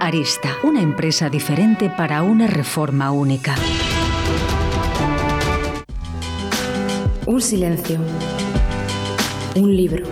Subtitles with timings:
[0.00, 3.54] Arista, una empresa diferente para una reforma única.
[7.26, 7.98] Un silencio.
[9.56, 10.06] Un libro.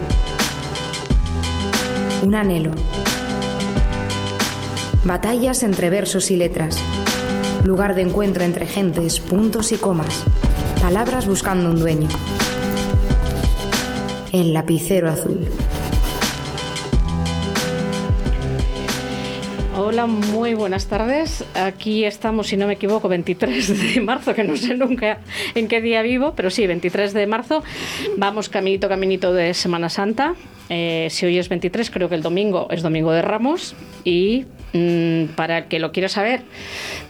[2.23, 2.73] Un anhelo.
[5.05, 6.79] Batallas entre versos y letras.
[7.65, 10.25] Lugar de encuentro entre gentes, puntos y comas.
[10.81, 12.09] Palabras buscando un dueño.
[14.33, 15.49] El lapicero azul.
[19.85, 21.45] Hola, muy buenas tardes.
[21.57, 25.19] Aquí estamos, si no me equivoco, 23 de marzo, que no sé nunca
[25.57, 27.65] en qué día vivo, pero sí, 23 de marzo.
[28.17, 30.37] Vamos caminito, caminito de Semana Santa.
[30.69, 33.75] Eh, si hoy es 23, creo que el domingo es Domingo de Ramos.
[34.05, 36.43] Y mm, para el que lo quiera saber,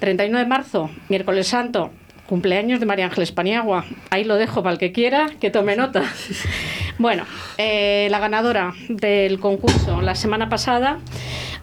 [0.00, 1.90] 31 de marzo, miércoles santo,
[2.26, 3.84] cumpleaños de María Ángeles Paniagua.
[4.08, 6.04] Ahí lo dejo para el que quiera, que tome nota.
[6.98, 7.24] Bueno,
[7.58, 11.00] eh, la ganadora del concurso la semana pasada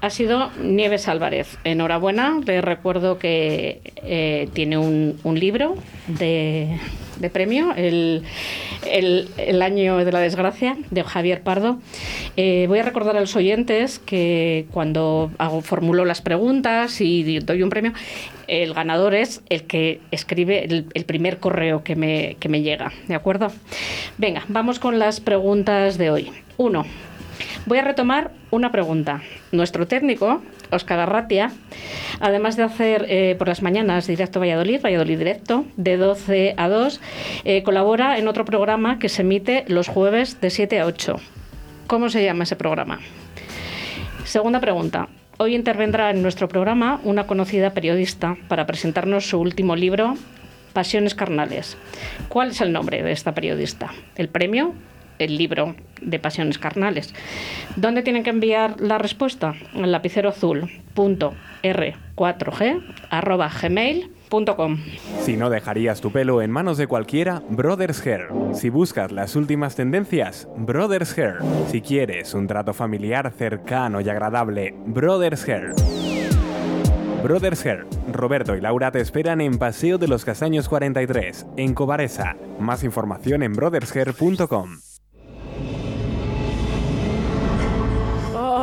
[0.02, 1.58] ha sido Nieves Álvarez.
[1.64, 5.76] Enhorabuena, le recuerdo que eh, tiene un, libro
[6.08, 6.80] de,
[7.32, 8.24] premio, el,
[8.86, 11.80] el, año de la desgracia, de Javier Pardo.
[12.38, 15.32] Eh, voy a recordar a los oyentes que cuando
[15.64, 17.94] formulo las preguntas y doy un premio,
[18.48, 22.92] el ganador es el que escribe el, el primer correo que me, que me llega,
[23.08, 23.52] ¿de acuerdo?
[24.18, 26.32] Venga, vamos con las preguntas de hoy.
[26.58, 26.86] Uno,
[27.66, 29.22] Voy a retomar una pregunta.
[29.52, 30.42] Nuestro técnico,
[30.72, 31.52] Óscar Arratia,
[32.20, 37.02] además de hacer eh, por las mañanas Directo Valladolid, Valladolid Directo, de 12 a 2,
[37.46, 41.16] eh, colabora en otro programa que se emite los jueves de 7 a 8.
[41.88, 43.00] ¿Cómo se llama ese programa?
[44.24, 45.08] Segunda pregunta.
[45.38, 50.16] Hoy intervendrá en nuestro programa una conocida periodista para presentarnos su último libro,
[50.74, 51.78] Pasiones Carnales.
[52.28, 53.92] ¿Cuál es el nombre de esta periodista?
[54.16, 54.74] ¿El premio?
[55.20, 57.14] El libro de Pasiones Carnales.
[57.76, 59.54] ¿Dónde tienen que enviar la respuesta?
[59.76, 64.78] Al lapicero azul.r4g arroba gmail.com.
[65.22, 68.28] Si no dejarías tu pelo en manos de cualquiera, Brothers Hair.
[68.54, 71.40] Si buscas las últimas tendencias, Brothers Hair.
[71.68, 75.74] Si quieres un trato familiar cercano y agradable, Brothers Hair.
[77.24, 77.86] Brothers Hair.
[78.12, 82.38] Roberto y Laura te esperan en Paseo de los Castaños 43, en Cobaresa.
[82.60, 84.80] Más información en brothershair.com.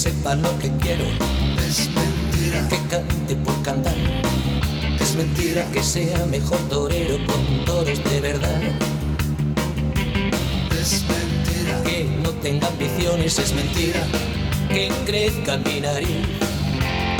[0.00, 1.04] Sepa lo que quiero.
[1.68, 3.94] Es mentira que cante por cantar.
[4.98, 8.62] Es mentira que sea mejor torero con toros de verdad.
[10.80, 13.38] Es mentira que no tenga ambiciones.
[13.38, 14.00] Es mentira
[14.70, 16.24] que crezca mi nariz.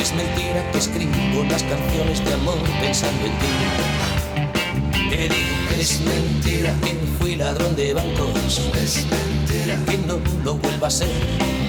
[0.00, 5.10] Es mentira que escribo las canciones de amor pensando en ti.
[5.10, 8.70] Te digo es mentira que fui ladrón de bancos.
[8.82, 11.59] Es mentira que no lo vuelva a ser.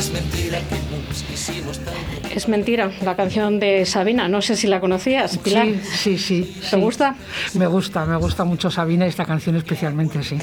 [0.00, 2.00] Es mentira que nos quisimos tanto.
[2.34, 4.28] Es mentira, la canción de Sabina.
[4.28, 5.66] No sé si la conocías, Pilar.
[5.66, 6.60] Sí, sí, sí.
[6.70, 7.16] ¿Te gusta?
[7.52, 10.38] Me gusta, me gusta mucho Sabina y esta canción especialmente, sí.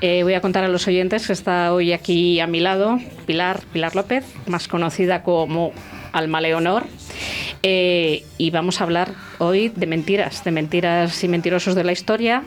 [0.00, 3.60] Eh, voy a contar a los oyentes que está hoy aquí a mi lado Pilar,
[3.72, 5.70] Pilar López, más conocida como
[6.10, 6.82] Alma Leonor.
[7.62, 12.42] Eh, y vamos a hablar hoy de mentiras, de mentiras y mentirosos de la historia.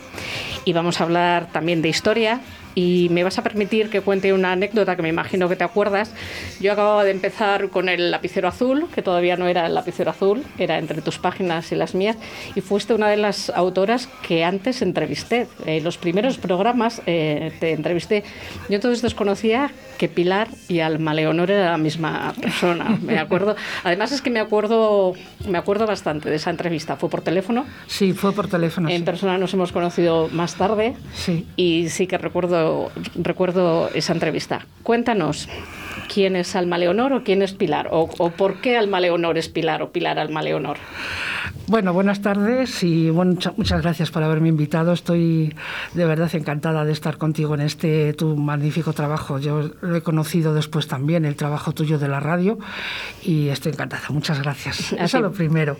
[0.66, 2.42] Y vamos a hablar también de historia,
[2.80, 6.14] y me vas a permitir que cuente una anécdota que me imagino que te acuerdas.
[6.62, 10.44] Yo acababa de empezar con el lapicero azul, que todavía no era el lapicero azul,
[10.58, 12.16] era entre tus páginas y las mías,
[12.56, 15.48] y fuiste una de las autoras que antes entrevisté.
[15.66, 18.24] En los primeros programas eh, te entrevisté.
[18.70, 23.58] Yo entonces desconocía que Pilar y Alma Leonor era la misma persona, me acuerdo.
[23.84, 25.16] Además es que me acuerdo,
[25.50, 26.96] me acuerdo bastante de esa entrevista.
[26.96, 27.66] ¿Fue por teléfono?
[27.88, 28.88] Sí, fue por teléfono.
[28.88, 30.94] En persona nos hemos conocido más tarde.
[31.14, 31.46] Sí.
[31.58, 32.69] Y sí que recuerdo
[33.16, 34.66] recuerdo, esa entrevista.
[34.84, 35.50] Cuéntanos,
[36.14, 37.90] ¿quién es Alma Leonor o quién es Pilar?
[37.92, 40.78] ¿O, o por qué Alma Leonor es Pilar o Pilar Alma Leonor?
[41.70, 44.92] Bueno, buenas tardes y muchas gracias por haberme invitado.
[44.92, 45.54] Estoy
[45.94, 49.38] de verdad encantada de estar contigo en este tu magnífico trabajo.
[49.38, 52.58] Yo lo he conocido después también, el trabajo tuyo de la radio,
[53.24, 54.02] y estoy encantada.
[54.10, 54.94] Muchas gracias.
[54.94, 55.78] Eso es lo primero.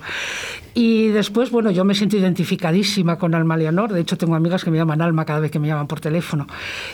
[0.76, 3.92] Y después, bueno, yo me siento identificadísima con Alma Leonor.
[3.92, 6.46] De hecho, tengo amigas que me llaman Alma cada vez que me llaman por teléfono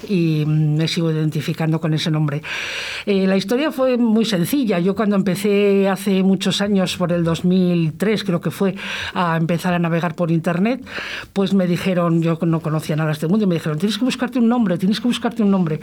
[0.07, 2.41] y me sigo identificando con ese nombre.
[3.05, 4.79] Eh, la historia fue muy sencilla.
[4.79, 8.75] Yo cuando empecé hace muchos años, por el 2003 creo que fue,
[9.13, 10.85] a empezar a navegar por Internet,
[11.33, 14.05] pues me dijeron, yo no conocía nada de este mundo, y me dijeron, tienes que
[14.05, 15.79] buscarte un nombre, tienes que buscarte un nombre.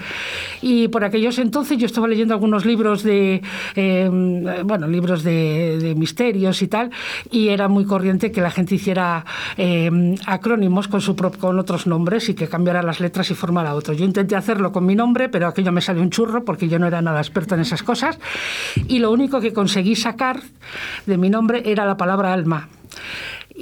[0.60, 3.43] Y por aquellos entonces yo estaba leyendo algunos libros de,
[3.75, 6.90] em, bueno, libros de, misterios y tal,
[7.31, 9.25] y era muy corriente que la gente hiciera
[9.56, 13.81] em, acrónimos con, su, con otros nombres y que cambiara las letras y formara otro.
[13.90, 16.87] Yo intenté hacerlo con mi nombre, pero aquello me salió un churro porque yo no
[16.87, 18.20] era nada experto en esas cosas,
[18.87, 20.40] y lo único que conseguí sacar
[21.06, 22.69] de mi nombre era la palabra alma.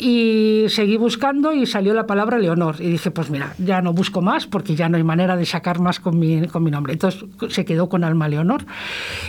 [0.02, 2.76] Y seguí buscando y salió la palabra Leonor.
[2.79, 5.79] Y dije, pues mira, ya no busco más porque ya no hay manera de sacar
[5.79, 6.94] más con mi, con mi nombre.
[6.94, 8.64] Entonces se quedó con Alma Leonor.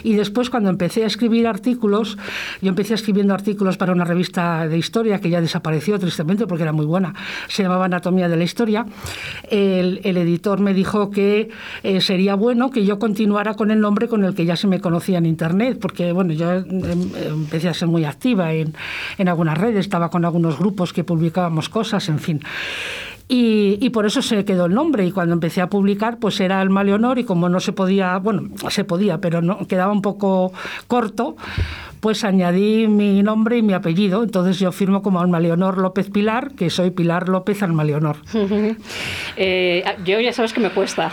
[0.01, 2.18] Y después cuando empecé a escribir artículos,
[2.62, 6.71] yo empecé escribiendo artículos para una revista de historia que ya desapareció tristemente porque era
[6.71, 7.15] muy buena.
[7.50, 8.85] Se llamaba Anatomía de la Historia.
[9.50, 11.50] El, el editor me dijo que
[11.83, 14.79] eh, sería bueno que yo continuara con el nombre con el que ya se me
[14.79, 16.63] conocía en Internet, porque bueno, yo em,
[17.25, 18.74] empecé a ser muy activa en,
[19.17, 22.41] en algunas redes, estaba con algunos grupos que publicábamos cosas, en fin.
[23.33, 25.05] Y, por eso se quedó el nombre.
[25.05, 28.49] Y cuando empecé a publicar, pues era Alma Leonor y como no se podía, bueno,
[28.69, 30.51] se podía, pero no quedaba un poco
[30.87, 31.37] corto,
[32.01, 34.24] pues añadí mi nombre y mi apellido.
[34.24, 38.18] Entonces yo firmo como Alma Leonor López Pilar, que soy Pilar López Alma Leonor.
[39.38, 41.12] Eh, yo ya sabes que me cuesta,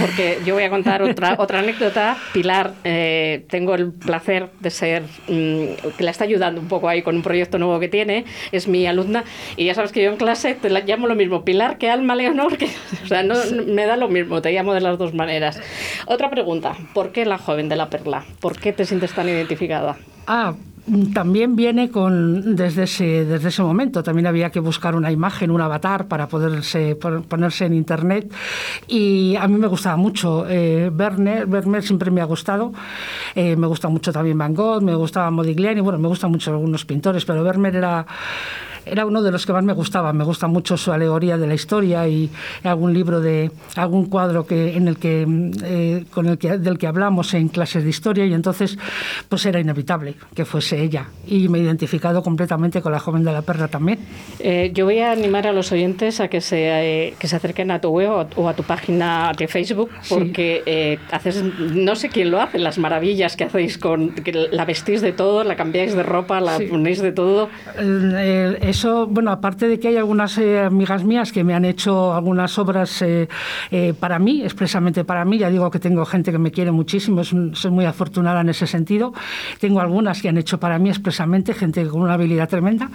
[0.00, 2.16] porque yo voy a contar otra, otra anécdota.
[2.32, 7.02] Pilar, eh, tengo el placer de ser, mm, que la está ayudando un poco ahí
[7.02, 9.24] con un proyecto nuevo que tiene, es mi alumna,
[9.56, 12.16] y ya sabes que yo en clase te la llamo lo mismo, Pilar que Alma
[12.16, 12.70] Leonor, que,
[13.04, 13.34] o sea, no,
[13.66, 15.60] me da lo mismo, te llamo de las dos maneras.
[16.06, 18.24] Otra pregunta, ¿por qué la joven de la perla?
[18.40, 19.98] ¿Por qué te sientes tan identificada?
[20.30, 20.54] Ah,
[21.14, 24.02] también viene con desde ese, desde ese momento.
[24.02, 28.30] También había que buscar una imagen, un avatar para poderse ponerse en internet.
[28.86, 31.46] Y a mí me gustaba mucho eh, Werner.
[31.48, 32.72] Werner siempre me ha gustado.
[33.34, 35.80] Eh, me gusta mucho también Van Gogh, me gustaba Modigliani.
[35.80, 38.06] Bueno, me gustan mucho algunos pintores, pero Werner era
[38.86, 40.12] era uno de los que más me gustaba.
[40.12, 42.30] Me gusta mucho su alegoría de la historia y
[42.64, 45.26] algún libro de algún cuadro que en el que
[45.64, 48.78] eh, con el que del que hablamos en clases de historia y entonces
[49.28, 53.32] pues era inevitable que fuese ella y me he identificado completamente con la joven de
[53.32, 53.98] la perla también.
[54.38, 57.70] Eh, yo voy a animar a los oyentes a que se eh, que se acerquen
[57.70, 62.40] a tu web o a tu página de Facebook porque haces no sé quién lo
[62.40, 66.40] hace las maravillas que hacéis con que la vestís de todo, la cambiáis de ropa,
[66.40, 67.48] la ponéis de todo.
[68.68, 72.58] Eso, bueno, aparte de que hay algunas eh, amigas mías que me han hecho algunas
[72.58, 73.26] obras eh,
[73.70, 77.24] eh, para mí, expresamente para mí, ya digo que tengo gente que me quiere muchísimo,
[77.24, 79.14] soy muy afortunada en ese sentido.
[79.58, 82.90] Tengo algunas que han hecho para mí expresamente, gente con una habilidad tremenda.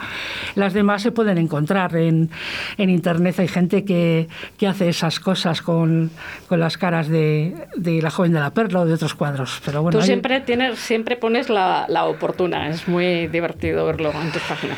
[0.53, 2.30] Las demás se pueden encontrar en,
[2.77, 4.27] en Internet, hay gente que,
[4.58, 6.12] que hace esas cosas con,
[6.48, 9.60] con las caras de, de, la joven de la perla o de otros cuadros.
[9.65, 14.32] Pero bueno, Tú siempre, tienes, siempre pones la, la oportuna, es muy divertido verlo en
[14.32, 14.77] tus páginas.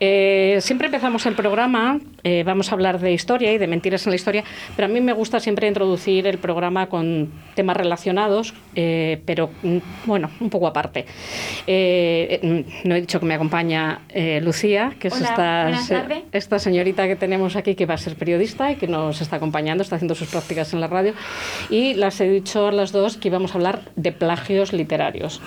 [0.00, 4.10] Eh, siempre empezamos el programa, eh, vamos a hablar de historia y de mentiras en
[4.10, 4.44] la historia,
[4.76, 9.78] pero a mí me gusta siempre introducir el programa con temas relacionados, eh, pero mm,
[10.06, 11.06] bueno, un poco aparte.
[11.66, 14.00] No he dicho que me acompaña
[14.40, 15.70] Lucía, que es esta,
[16.32, 19.82] esta señorita que tenemos aquí que va a ser periodista y que nos está acompañando,
[19.82, 21.14] está haciendo sus prácticas en la radio,
[21.70, 25.40] y las he dicho a las dos que íbamos a hablar de plagios literarios.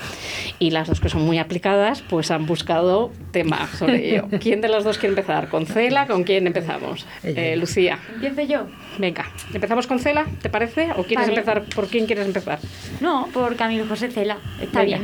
[0.59, 4.27] Y las dos que son muy aplicadas, pues han buscado temas sobre ello.
[4.39, 5.50] ¿Quién de las dos quiere empezar?
[5.50, 6.08] ¿Con Cela?
[6.08, 7.05] ¿Con quién empezamos?
[7.24, 8.00] Eh, Lucía.
[8.13, 8.67] Empiezo yo.
[8.98, 10.25] Venga, ¿empezamos con Cela?
[10.41, 10.89] ¿Te parece?
[10.98, 11.63] ¿O quieres empezar?
[11.63, 12.60] ¿Por quién quieres empezar?
[13.01, 14.38] No, por Camilo José Cela.
[14.62, 15.03] Está bien.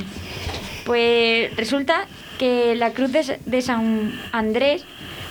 [0.86, 2.06] Pues resulta
[2.38, 4.84] que La Cruz de, San Andrés,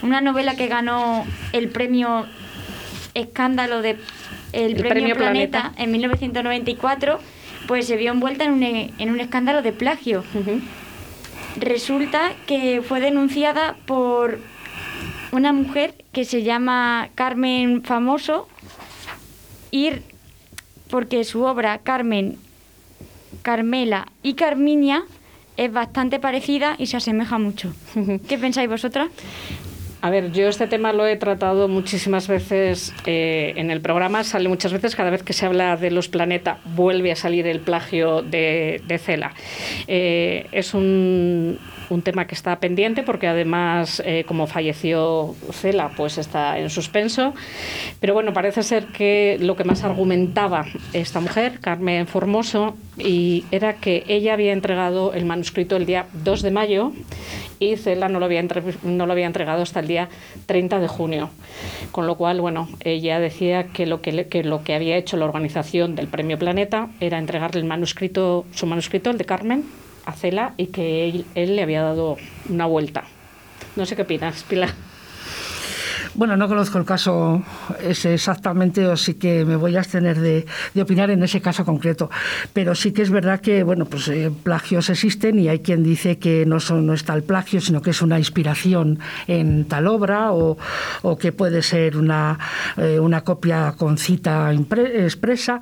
[0.02, 2.26] una novela que ganó el premio
[3.14, 3.96] Escándalo de
[4.52, 7.18] el, premio, Planeta, en 1994,
[7.66, 10.24] pues se vio envuelta en un, en un escándalo de plagio.
[11.56, 14.38] Resulta que fue denunciada por
[15.32, 18.48] una mujer que se llama Carmen Famoso
[19.70, 19.92] y
[20.90, 22.38] porque su obra Carmen,
[23.42, 25.04] Carmela y Carminia
[25.56, 27.72] es bastante parecida y se asemeja mucho.
[28.28, 29.08] ¿Qué pensáis vosotras?
[30.02, 34.48] A ver, yo este tema lo he tratado muchísimas veces eh, en el programa, sale
[34.48, 38.22] muchas veces, cada vez que se habla de los planetas vuelve a salir el plagio
[38.22, 39.34] de, Cela.
[39.86, 41.58] Eh, es un,
[41.90, 47.34] un tema que está pendiente porque además, eh, como falleció Cela, pues está en suspenso.
[48.00, 53.74] Pero bueno, parece ser que lo que más argumentaba esta mujer, Carmen Formoso, y era
[53.74, 56.92] que ella había entregado el manuscrito el día 2 de mayo
[57.58, 60.08] y Cela no lo había, entregado hasta el día
[60.46, 61.30] 30 de junio.
[61.92, 65.26] Con lo cual, bueno, ella decía que lo que, que lo que había hecho la
[65.26, 69.64] organización del Premio Planeta era entregarle el manuscrito, su manuscrito, el de Carmen,
[70.04, 72.16] a Cela y que él, él le había dado
[72.48, 73.04] una vuelta.
[73.76, 74.70] No sé qué opinas, Pilar.
[76.20, 77.42] Bueno, no conozco el caso
[77.82, 80.44] ese exactamente, o sí que me voy a abstener de,
[80.78, 82.10] opinar en ese caso concreto.
[82.52, 86.18] Pero sí que es verdad que, bueno, pues eh, plagios existen y hay quien dice
[86.18, 88.98] que no, son, no está el plagio, sino que es una inspiración
[89.28, 90.58] en tal obra o,
[91.18, 92.38] que puede ser una,
[92.76, 95.58] eh, una copia con cita expresa.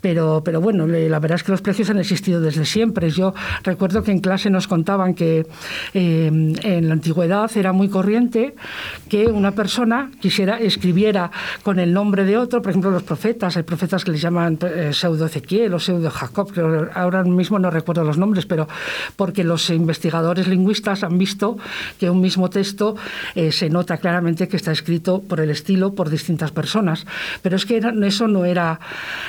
[0.00, 3.08] Pero, pero bueno, la verdad es que los plagios han existido desde siempre.
[3.10, 5.46] Yo recuerdo que en clase nos contaban que
[5.94, 8.56] eh, en la antigüedad era muy corriente
[9.08, 11.30] que una persona quisiera, escribiera
[11.62, 14.90] con el nombre de otro, por ejemplo, los profetas, hay profetas que les llaman eh,
[14.92, 16.60] pseudo Ezequiel o pseudo Jacob, que
[16.94, 18.68] ahora mismo no recuerdo los nombres, pero
[19.16, 21.56] porque los investigadores lingüistas han visto
[21.98, 22.96] que un mismo texto
[23.34, 27.06] eh, se nota claramente que está escrito por el estilo por distintas personas.
[27.42, 28.80] Pero es que eso no era,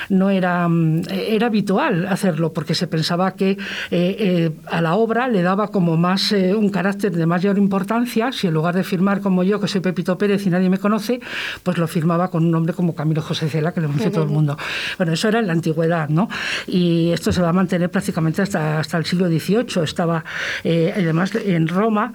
[0.09, 3.57] no era, mm, era habitual hacerlo, porque se pensaba que
[3.91, 8.53] eh, a la obra le daba como más un carácter de mayor importancia si en
[8.53, 11.19] lugar de firmar como yo, que soy Pepito Pérez, y nadie me conoce,
[11.63, 14.29] pues lo firmaba con un nombre como Camilo José Cela, que lo conoce todo el
[14.29, 14.57] mundo.
[14.97, 16.29] Bueno, eso era en la antigüedad, ¿no?
[16.67, 19.83] Y esto se va a mantener prácticamente hasta, hasta el siglo XVIII.
[19.83, 20.23] Estaba,
[20.63, 22.13] eh, además, en Roma.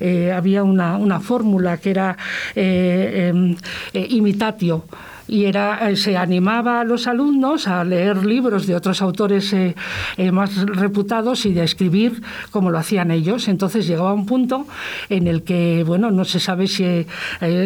[0.00, 2.16] Eh, había una, una, fórmula que era
[2.54, 3.56] eh, em,
[3.94, 4.84] imitatio
[5.28, 9.74] y era, eh, se animaba a los alumnos a leer libros de otros autores eh,
[10.16, 13.48] eh, más reputados y de escribir como lo hacían ellos.
[13.48, 14.66] Entonces llegaba un punto
[15.08, 17.06] en el que, bueno, no se sabe si,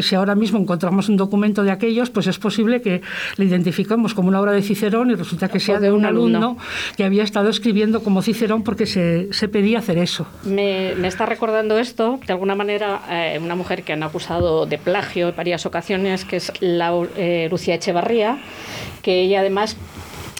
[0.03, 3.03] si ahora mismo encontramos un documento de aquellos, pues es posible que
[3.37, 6.57] le identifiquemos como una obra de Cicerón y resulta que sea de un, alumno,
[6.97, 10.27] que había estado escribiendo como Cicerón porque se, se pedía hacer eso.
[10.45, 13.01] Me, me, está recordando esto, de alguna manera,
[13.41, 16.93] una mujer que han acusado de plagio en varias ocasiones, que es la,
[17.51, 18.39] Lucía Echevarría,
[19.03, 19.77] que ella además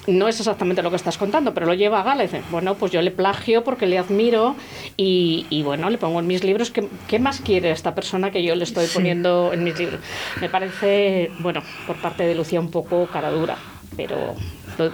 [0.07, 2.75] no es exactamente lo que estás contando, pero lo lleva a gala y dice, bueno,
[2.75, 4.57] pues yo le plagio porque le admiro
[4.97, 8.65] y, bueno, le pongo en mis libros, ¿qué, más quiere esta persona que yo le
[8.65, 10.01] estoy poniendo en mis libros?
[10.41, 13.57] Me parece, bueno, por parte de Lucía un poco cara dura,
[13.97, 14.35] pero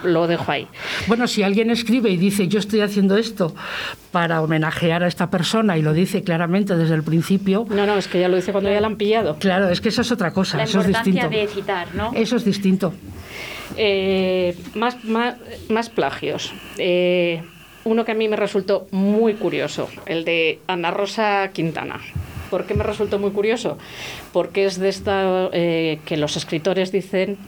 [0.02, 0.66] lo, dejo ahí.
[1.06, 3.54] Bueno, si alguien escribe y dice yo estoy haciendo esto
[4.12, 7.66] para homenajear a esta persona y lo dice claramente desde el principio.
[7.68, 9.36] No, no, es que ya lo dice cuando ya la han pillado.
[9.38, 10.62] Claro, es que eso es otra cosa.
[10.62, 11.28] eso es distinto.
[11.28, 12.12] de citar, ¿no?
[12.14, 12.92] Eso es distinto.
[13.76, 16.52] Eh, más, más, plagios.
[16.78, 17.42] Eh,
[17.84, 22.00] uno que a mí me resultó muy curioso, el de Ana Rosa Quintana.
[22.50, 23.76] ¿Por qué me resultó muy curioso?
[24.32, 27.38] Porque es de esta eh, que los escritores dicen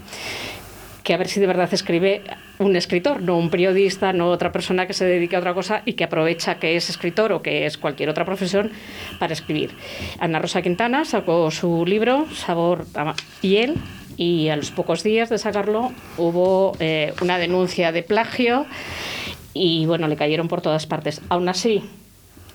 [1.08, 2.20] que a ver si de verdad escribe
[2.58, 5.94] un escritor, no un periodista, no otra persona que se dedique a otra cosa y
[5.94, 8.72] que aprovecha que es escritor o que es cualquier otra profesión
[9.18, 9.70] para escribir.
[10.18, 13.76] Ana Rosa Quintana sacó su libro Sabor a piel
[14.18, 18.66] y a los pocos días de sacarlo hubo eh, una denuncia de plagio
[19.54, 21.22] y bueno, le cayeron por todas partes.
[21.30, 21.84] Aún así,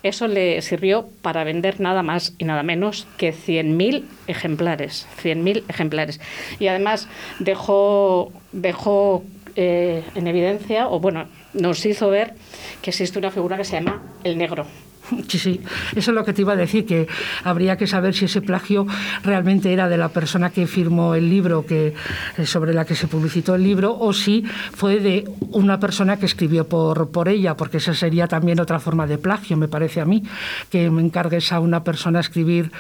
[0.04, 5.08] eso le sirvió para vender nada más y nada menos que 100.000 ejemplares.
[5.24, 6.20] 100.000 ejemplares.
[6.60, 7.08] Y además
[7.40, 9.24] dejó, dejó
[9.56, 12.34] eh, en evidencia, o bueno, nos hizo ver
[12.82, 14.66] que existe una figura que se llama el negro.
[15.28, 15.62] Sí, sí,
[15.96, 17.08] eso es lo que te iba a decir, que
[17.44, 18.86] habría que saber si ese plagio
[19.24, 21.94] realmente era de la persona que firmó el libro, que,
[22.38, 24.44] eh, sobre la que se publicitó el libro, o si
[24.74, 29.08] fue de una persona que escribió por, por ella, porque esa sería también otra forma
[29.08, 30.24] de plagio, me parece a mí,
[30.70, 32.72] que me encargues a una persona a escribir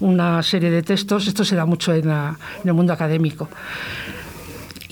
[0.00, 1.26] una serie de textos.
[1.26, 3.48] Esto se da mucho en, en el mundo académico.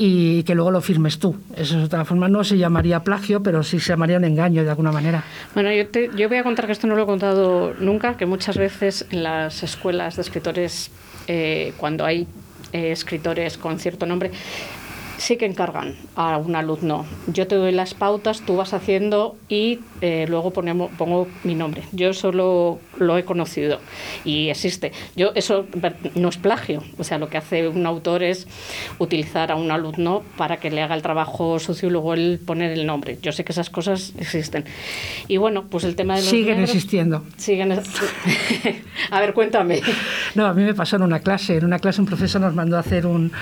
[0.02, 1.36] Y que luego lo firmes tú.
[1.54, 4.70] Eso de otra forma no se llamaría plagio, pero sí se llamaría un engaño de
[4.70, 5.22] alguna manera.
[5.52, 8.24] Bueno, yo, te, yo voy a contar que esto no lo he contado nunca, que
[8.24, 10.90] muchas veces en las escuelas de escritores,
[11.26, 12.26] eh, cuando hay
[12.72, 14.30] eh, escritores con cierto nombre,
[15.20, 17.04] sí que encargan a un alumno.
[17.26, 21.82] Yo te doy las pautas, tú vas haciendo y eh, luego ponemos, pongo mi nombre.
[21.92, 23.80] Yo solo lo he conocido
[24.24, 24.92] y existe.
[25.16, 25.66] Yo eso
[26.14, 26.82] no es plagio.
[26.98, 28.48] O sea, lo que hace un autor es
[28.98, 32.72] utilizar a un alumno para que le haga el trabajo sucio y luego él poner
[32.72, 33.18] el nombre.
[33.20, 34.64] Yo sé que esas cosas existen.
[35.28, 37.24] Y bueno, pues el tema de los siguen existiendo.
[37.36, 37.72] Siguen.
[39.10, 39.82] a ver, cuéntame.
[40.34, 41.58] No, a mí me pasó en una clase.
[41.58, 43.32] En una clase un profesor nos mandó a hacer un,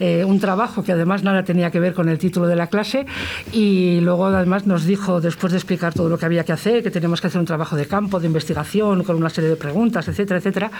[0.00, 3.06] eh, un trabajo que además nada tenía que ver con el título de la clase
[3.52, 6.90] y luego además nos dijo, después de explicar todo lo que había que hacer, que
[6.90, 10.38] teníamos que hacer un trabajo de campo, de investigación, con una serie de preguntas, etcétera,
[10.38, 10.70] etcétera,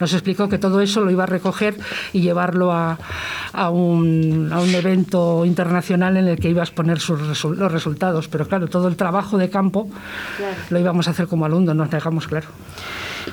[0.00, 1.76] nos explicó que todo eso lo iba a recoger
[2.12, 2.98] y llevarlo a,
[3.52, 8.28] a, un, a un, evento internacional en el que iba a exponer sus los resultados.
[8.28, 9.88] Pero claro, todo el trabajo de campo
[10.70, 12.48] lo íbamos a hacer como alumnos, nos dejamos claro.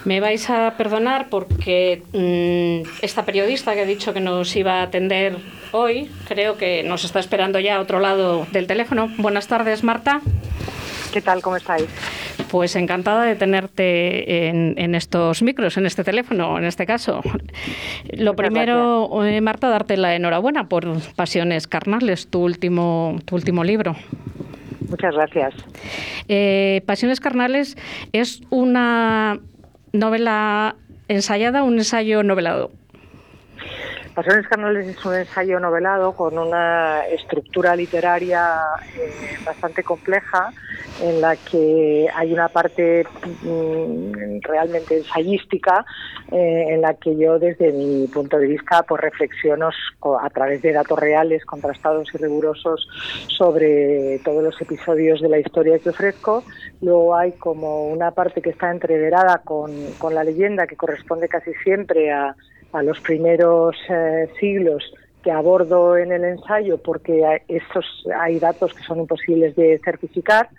[0.06, 4.84] Me vais a perdonar porque mmm, esta periodista que ha dicho que nos iba a
[4.84, 5.38] atender
[5.72, 9.10] hoy, creo que nos está esperando ya a otro lado del teléfono.
[9.18, 10.22] Buenas tardes, Marta.
[11.14, 11.42] ¿Qué tal?
[11.42, 11.88] ¿Cómo estáis?
[12.50, 17.22] Pues encantada de tenerte en, en, estos micros, en este teléfono, en este caso.
[18.14, 23.64] Lo Muchas primero, eh, Marta, darte la enhorabuena por Pasiones Carnales, tu último, tu último
[23.64, 23.96] libro.
[24.88, 25.54] Muchas gracias.
[26.28, 27.78] Eh, Pasiones Carnales
[28.12, 29.40] es una
[29.94, 30.76] novela
[31.08, 32.72] ensayada, un ensayo novelado.
[34.14, 38.58] Pasiones Carnales es un ensayo novelado con una estructura literaria
[38.96, 40.52] eh, bastante compleja
[41.02, 43.06] en la que hay una parte
[43.44, 45.86] mm, realmente ensayística
[46.32, 49.70] eh, en la que yo desde mi punto de vista pues reflexiono
[50.22, 52.88] a través de datos reales contrastados y rigurosos
[53.28, 56.44] sobre todos los episodios de la historia que ofrezco.
[56.82, 61.54] Luego hay como una parte que está entreverada con, con la leyenda que corresponde casi
[61.64, 62.36] siempre a
[62.74, 64.84] a los primeros eh, siglos
[65.24, 67.86] que abordo en el ensayo porque estos
[68.18, 70.50] hay datos que son imposibles de certificar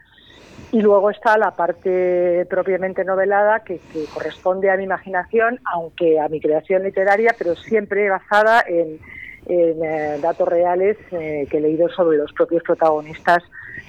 [0.73, 3.81] y luego está la parte propiamente novelada que,
[4.13, 8.99] corresponde a mi imaginación, aunque a mi creación literaria, pero siempre basada en,
[9.47, 13.43] en eh, datos reales eh, que he leído sobre los propios protagonistas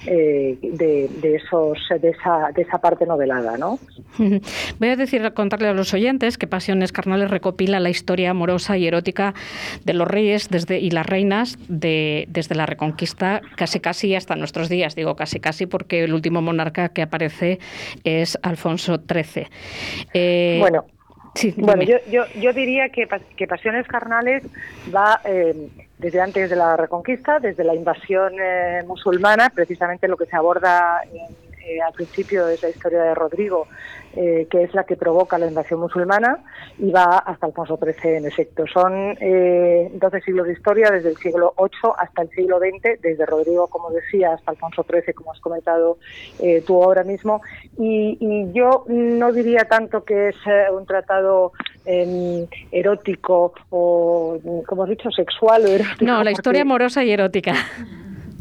[0.06, 3.78] eh, de, de, esos de esa, de esa parte novelada, ¿no?
[4.78, 8.86] Voy a decir contarle a los oyentes que Pasiones Carnales recopila la historia amorosa y
[8.86, 9.34] erótica
[9.84, 14.68] de los reyes desde y las reinas de, desde la Reconquista casi casi hasta nuestros
[14.68, 14.94] días.
[14.94, 17.58] Digo casi casi porque el último monarca que aparece
[18.04, 19.46] es Alfonso XIII.
[20.14, 20.84] Eh, bueno.
[21.56, 24.42] Bueno, yo, yo, yo, diría que, que Pasiones Carnales
[24.94, 25.68] va eh,
[25.98, 31.02] desde antes de la Reconquista, desde la invasión eh, musulmana, precisamente lo que se aborda
[31.04, 33.68] en eh, al principio es la historia de Rodrigo,
[34.16, 36.38] eh, que es la que provoca la invasión musulmana,
[36.78, 38.64] y va hasta Alfonso XIII en efecto.
[38.66, 43.26] Son eh, 12 siglos de historia, desde el siglo VIII hasta el siglo XX, desde
[43.26, 45.98] Rodrigo, como decía, hasta Alfonso XIII, como has comentado
[46.40, 47.42] eh, tú ahora mismo.
[47.78, 51.52] Y, y, yo no diría tanto que es eh, un tratado
[51.84, 56.04] em, erótico o, como has dicho, sexual o erótico.
[56.04, 57.54] No, la historia amorosa y erótica.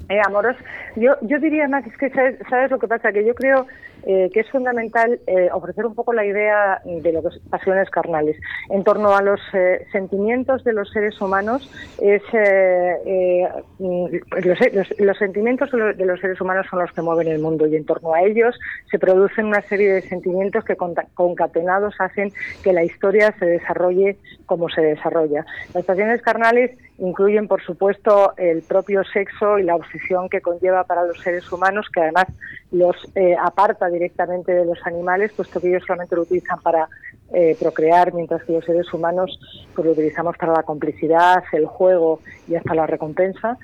[0.10, 0.58] Eh, amoros.
[0.98, 3.66] Yo, yo diría más, es que sabes, sabes lo que pasa, que yo creo
[4.04, 7.90] eh, que es fundamental eh, ofrecer un poco la idea de lo que son pasiones
[7.90, 8.38] carnales.
[8.70, 11.70] En torno a los eh, sentimientos de los seres humanos,
[12.02, 14.60] es eh, eh, los,
[15.00, 18.14] los, sentimientos de los seres humanos son los que mueven el mundo y en torno
[18.14, 18.58] a ellos
[18.90, 22.32] se producen una serie de sentimientos que concatenados hacen
[22.64, 25.46] que la historia se desarrolle como se desarrolla.
[25.74, 31.04] Las pasiones carnales incluyen, por supuesto, el propio sexo y la obsesión que conlleva para
[31.04, 32.26] los seres humanos, que además
[32.72, 36.88] los eh, aparta directamente de los animales, puesto que ellos solamente lo utilizan para
[37.34, 39.40] eh, procrear, mientras que los seres humanos
[39.74, 43.58] pues, lo utilizamos para la complicidad, el juego y hasta la recompensa.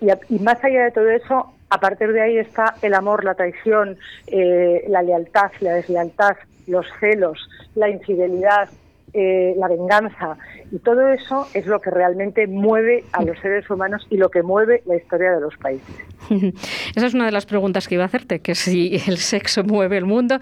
[0.00, 3.34] Y, y más allá de todo eso, a partir de ahí está el amor, la
[3.34, 3.98] traición,
[4.28, 8.70] eh, la lealtad, la deslealtad, los celos, la infidelidad,
[9.12, 10.36] eh, la venganza
[10.70, 14.42] y todo eso es lo que realmente mueve a los seres humanos y lo que
[14.42, 15.94] mueve la historia de los países.
[16.94, 19.96] Esa es una de las preguntas que iba a hacerte, que si el sexo mueve
[19.96, 20.38] el mundo,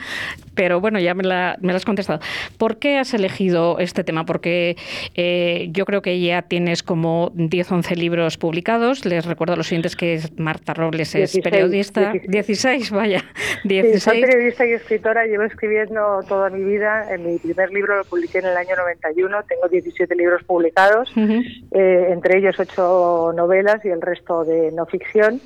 [0.54, 2.20] pero bueno, ya me la, me has contestado.
[2.58, 4.24] ¿Por qué has elegido este tema?
[4.24, 4.76] Porque
[5.14, 9.04] eh, yo creo que ya tienes como 10, 11 libros publicados.
[9.04, 12.12] Les recuerdo a los siguientes que Marta Robles es periodista.
[12.26, 12.90] 16.
[12.90, 13.24] vaya.
[13.64, 14.02] 16.
[14.02, 17.12] soy periodista y escritora, llevo escribiendo toda mi vida.
[17.12, 22.08] En mi primer libro lo publiqué en el año 91, tengo 17 libros publicados, eh,
[22.10, 25.40] entre ellos 8 novelas y el resto de no ficción.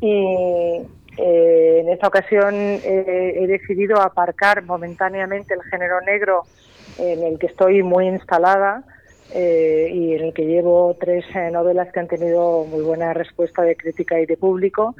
[0.00, 0.82] Y
[1.16, 6.42] eh, en esta ocasión eh, he decidido aparcar momentáneamente el género negro
[6.98, 8.84] en el que estoy muy instalada
[9.34, 13.76] eh, y en el que llevo tres novelas que han tenido muy buena respuesta de
[13.76, 14.94] crítica y de público.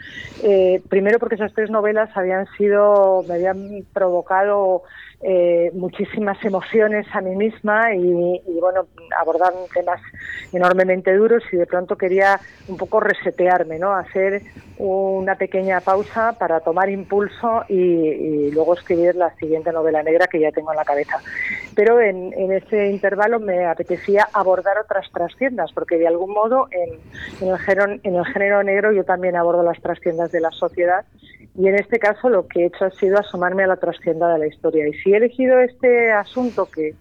[0.88, 4.82] primero porque esas tres novelas habían sido, me habían provocado
[5.26, 8.86] eh, muchísimas emociones a mí misma y, bueno,
[9.18, 9.98] abordar temas
[10.52, 13.94] enormemente duros y de pronto quería un poco resetearme, ¿no?
[13.94, 14.42] Hacer
[14.76, 20.52] una pequeña pausa para tomar impulso y, luego escribir la siguiente novela negra que ya
[20.52, 21.18] tengo en la cabeza.
[21.74, 27.00] Pero en, en ese intervalo me apetecía abordar otras trasciendas, porque de algún modo en,
[27.40, 31.04] en, el género, en el género negro yo también abordo las trasciendas de la sociedad
[31.56, 34.38] y en este caso lo que he hecho ha sido asomarme a la trascienda de
[34.40, 34.88] la historia.
[34.88, 36.94] Y si he elegido este asunto que,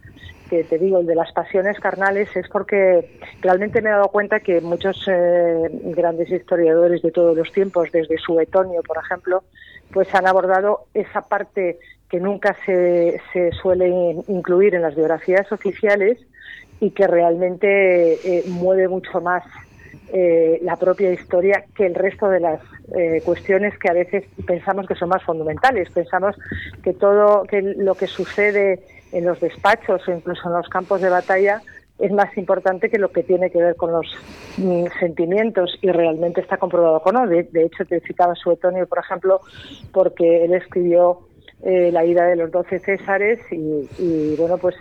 [0.49, 4.41] que te digo, el de las pasiones carnales, es porque realmente me he dado cuenta
[4.41, 9.43] que muchos eh, grandes historiadores de todos los tiempos, desde Suetonio, por ejemplo,
[9.91, 13.89] pues han abordado esa parte que nunca se, se suele
[14.27, 16.19] incluir en las biografías oficiales
[16.83, 19.41] y que realmente eh, mueve mucho más
[20.11, 22.59] eh, la propia historia que el resto de las
[22.93, 25.89] eh, cuestiones que a veces pensamos que son más fundamentales.
[25.91, 26.35] Pensamos
[26.83, 28.81] que todo que lo que sucede
[29.13, 31.61] en los despachos o incluso en los campos de batalla
[31.99, 34.07] es más importante que lo que tiene que ver con los
[34.57, 37.25] mm, sentimientos y realmente está comprobado con no.
[37.27, 39.39] De, hecho, te citaba Suetonio, por ejemplo,
[39.93, 41.19] porque él escribió
[41.63, 44.75] eh, La ida de los doce Césares y, y bueno, pues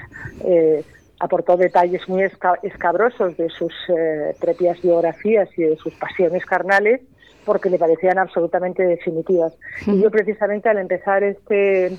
[0.44, 0.82] eh,
[1.22, 2.24] aportó detalles muy
[2.62, 7.00] escabrosos de sus eh, propias biografías y de sus pasiones carnales
[7.44, 9.56] porque le parecían absolutamente definitivas.
[9.86, 11.96] Y yo precisamente al empezar este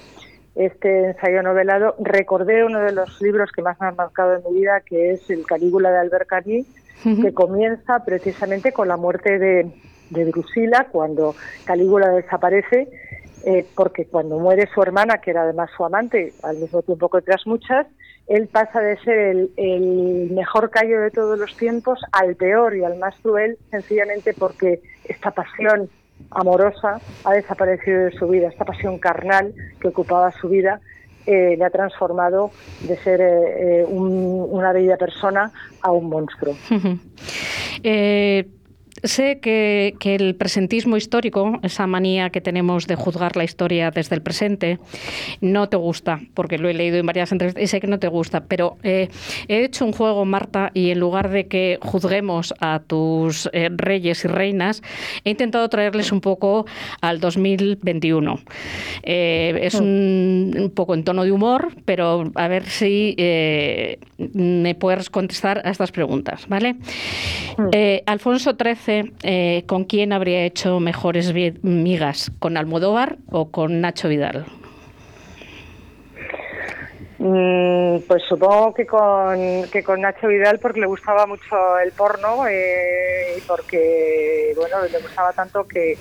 [0.55, 4.59] este ensayo novelado recordé uno de los libros que más me han marcado en mi
[4.59, 6.67] vida, que es El Calígula de Albert Camus,
[7.03, 9.71] que comienza precisamente con la muerte de,
[10.11, 11.33] de Drusila, cuando
[11.65, 12.87] Calígula desaparece,
[13.45, 17.17] eh, porque cuando muere su hermana, que era además su amante, al mismo tiempo que
[17.17, 17.87] otras muchas,
[18.27, 22.97] él pasa de ser el, mejor callo de todos los tiempos al peor y al
[22.97, 25.89] más cruel, sencillamente porque esta pasión
[26.31, 30.79] amorosa ha desaparecido de su vida, esta pasión carnal que ocupaba su vida
[31.25, 36.55] eh, le ha transformado de ser eh, eh, una bella persona a un monstruo.
[39.03, 44.21] Sé que, el presentismo histórico, esa manía que tenemos de juzgar la historia desde el
[44.21, 44.79] presente,
[45.41, 48.07] no te gusta, porque lo he leído en varias entrevistas y sé que no te
[48.07, 49.09] gusta, pero eh,
[49.49, 54.23] he hecho un juego, Marta, y en lugar de que juzguemos a tus eh, reyes
[54.23, 54.81] y reinas,
[55.25, 56.65] he intentado traerles un poco
[57.01, 58.39] al 2021.
[59.03, 59.83] Eh, es mm.
[59.83, 63.17] un, poco en tono de humor, pero a ver si
[64.33, 66.75] me puedes contestar a estas preguntas, ¿vale?
[67.57, 67.69] Mm.
[68.05, 68.92] Alfonso XIII
[69.23, 72.31] eh, ¿con quién habría hecho mejores migas?
[72.39, 74.45] ¿Con Almodóvar o con Nacho Vidal?
[77.25, 79.37] Mm, pues supongo que con,
[79.71, 84.99] que con Nacho Vidal porque le gustaba mucho el porno eh, y porque bueno le
[84.99, 85.97] gustaba tanto que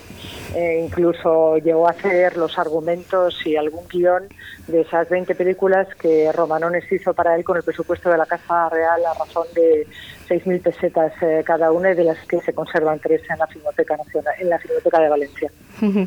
[0.54, 4.24] eh, incluso llegó a hacer los argumentos y algún guion
[4.66, 8.68] de esas 20 películas que Romanones hizo para él con el presupuesto de la Casa
[8.68, 9.86] Real a razón de
[10.28, 13.96] 6.000 pesetas eh, cada una y de las que se conservan tres en la Filmoteca
[13.96, 15.50] Nacional, en la Filmoteca de Valencia.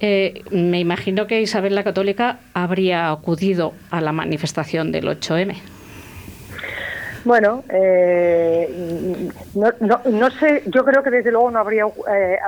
[0.00, 5.56] Eh, me imagino que Isabel la Católica habría acudido a la manifestación del 8M.
[7.24, 11.84] Bueno, eh, no, no, no, sé, yo creo que desde luego no habría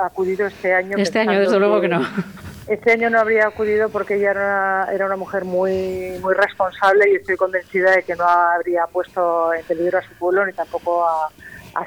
[0.03, 0.97] acudido este año.
[0.97, 2.01] Este año, desde luego que no.
[2.67, 7.11] Este año no habría acudido porque ella era una, era una mujer muy, muy responsable
[7.11, 11.05] y estoy convencida de que no habría puesto en peligro a su pueblo ni tampoco
[11.05, 11.29] a,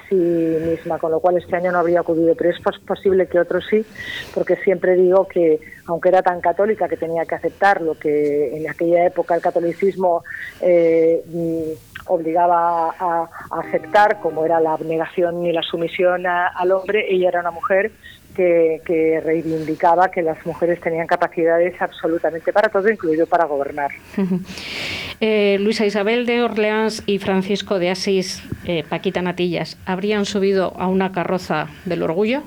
[0.09, 3.65] sí misma, con lo cual este año no habría acudido, pero es posible que otros
[3.69, 3.85] sí,
[4.35, 8.69] porque siempre digo que, aunque era tan católica que tenía que aceptar lo que en
[8.69, 10.25] aquella época el catolicismo
[10.61, 11.23] eh,
[12.07, 17.51] obligaba a, aceptar, como era la abnegación y la sumisión al hombre, ella era una
[17.51, 17.93] mujer
[18.35, 23.91] que, reivindicaba que las mujeres tenían capacidades absolutamente para todo, incluido para gobernar.
[25.21, 30.89] Eh, Luisa Isabel de Orleans y Francisco de Asís, eh, Paquita Natillas, ¿habrían subido a
[30.89, 32.43] una carroza del orgullo?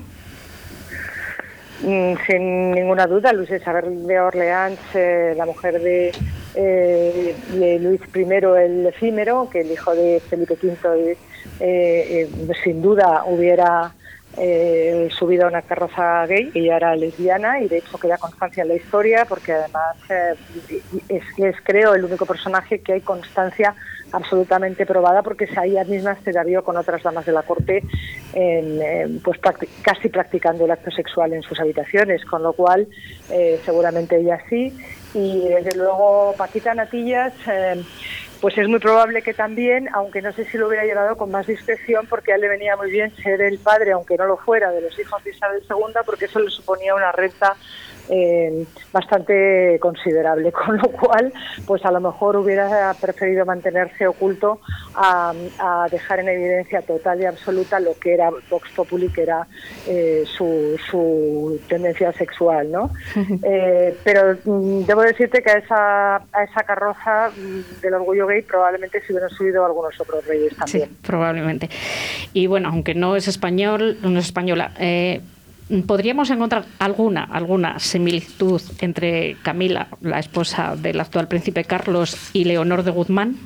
[1.82, 6.12] mm, sin ninguna duda, Luis Isabel de Orleans, eh, la mujer de,
[6.60, 11.16] eh, de, Luis I el efímero, que el hijo de Felipe V
[12.64, 13.94] sin duda hubiera
[14.36, 18.68] eh, subido a una carroza gay, ella era lesbiana y de hecho queda constancia en
[18.68, 20.34] la historia porque además eh,
[21.08, 23.74] es, es, creo el único personaje que hay constancia
[24.12, 27.82] absolutamente probada porque ella misma se la vio con otras damas de la corte
[29.24, 29.38] pues
[29.82, 32.86] casi practicando el acto sexual en sus habitaciones, con lo cual
[33.30, 34.72] eh, seguramente ella sí
[35.14, 37.82] y desde luego Paquita Natillas eh,
[38.40, 41.46] pues es muy probable que también, aunque no sé si lo hubiera llevado con más
[41.46, 44.70] discreción, porque a él le venía muy bien ser el padre, aunque no lo fuera,
[44.70, 47.56] de los hijos de Isabel II, porque eso le suponía una renta
[48.08, 51.32] eh, bastante considerable, con lo cual,
[51.66, 54.60] pues a lo mejor hubiera preferido mantenerse oculto
[54.94, 55.34] a,
[55.90, 59.46] dejar en evidencia total y absoluta lo que era Vox Populi, que era
[59.86, 62.90] eh, su, tendencia sexual, ¿no?
[63.42, 68.42] Eh, pero mm, debo decirte que a esa, a esa carroza mm, del orgullo gay
[68.42, 70.88] probablemente se hubieran subido algunos otros reyes también.
[70.88, 71.68] Sí, probablemente.
[72.32, 74.72] Y bueno, aunque no es español, no es española,
[75.86, 82.82] ¿Podríamos encontrar alguna, alguna similitud entre Camila, la esposa del actual príncipe Carlos, y Leonor
[82.84, 83.36] de Guzmán?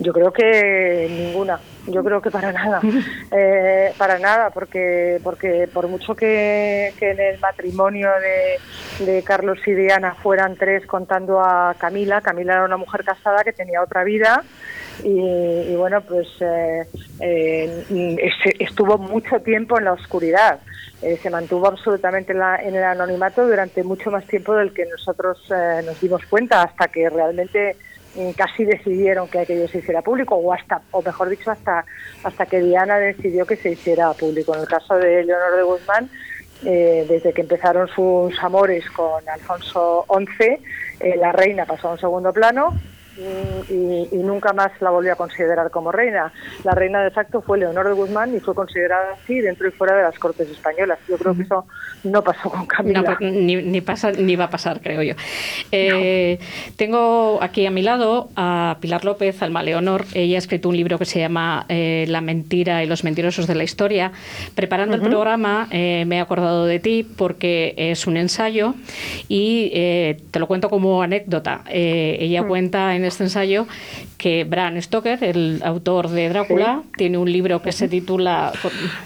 [0.00, 1.60] Yo creo que ninguna.
[1.86, 2.80] Yo creo que para nada,
[3.32, 8.08] eh, para nada, porque porque por mucho que, en el matrimonio
[8.98, 13.52] de, Carlos y Diana fueran tres contando a Camila, Camila era una mujer casada que
[13.52, 14.42] tenía otra vida
[15.04, 16.86] y, bueno, pues eh,
[17.20, 18.16] eh,
[18.58, 20.60] estuvo mucho tiempo en la oscuridad.
[21.00, 25.38] se mantuvo absolutamente en, el anonimato durante mucho más tiempo del que nosotros
[25.84, 27.76] nos dimos cuenta, hasta que realmente
[28.36, 31.84] casi decidieron que aquello se hiciera público o hasta o mejor dicho hasta
[32.22, 36.10] hasta que Diana decidió que se hiciera público en el caso de Leonor de Guzmán
[36.64, 40.58] eh, desde que empezaron sus amores con Alfonso XI
[41.00, 42.78] eh, la reina pasó a un segundo plano
[43.16, 46.32] y, nunca más la volvió a considerar como reina.
[46.64, 49.96] La reina de facto fue Leonor de Guzmán y fue considerada así dentro y fuera
[49.96, 50.98] de las Cortes Españolas.
[51.08, 51.66] Yo creo que eso
[52.04, 53.02] no pasó con Camila.
[53.02, 55.14] No, pues, ni, pasa, ni va a pasar, creo yo.
[55.70, 56.38] Eh,
[56.76, 60.04] tengo aquí a mi lado a Pilar López, Alma Leonor.
[60.14, 63.54] Ella ha escrito un libro que se llama eh, La mentira y los mentirosos de
[63.54, 64.12] la historia.
[64.54, 68.74] Preparando el programa eh, me he acordado de ti porque es un ensayo
[69.28, 69.70] y
[70.30, 71.62] te lo cuento como anécdota.
[71.68, 72.48] ella mm.
[72.48, 73.66] cuenta en este ensayo
[74.18, 78.52] que Bram Stoker, el autor de Drácula, tiene un libro que se titula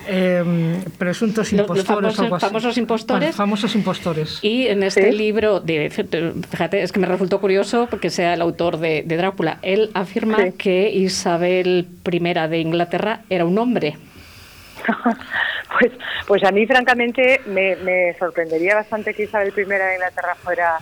[0.09, 2.16] eh, Presuntos impostores.
[2.40, 3.35] famosos, impostores.
[3.35, 4.38] famosos impostores.
[4.42, 8.78] Y en este libro, de, fíjate, es que me resultó curioso porque sea el autor
[8.78, 9.59] de, Drácula.
[9.62, 13.96] Él afirma que Isabel I de Inglaterra era un hombre.
[15.78, 15.92] pues,
[16.26, 20.78] pues a mí, francamente, me, sorprendería bastante que Isabel I de Inglaterra fuera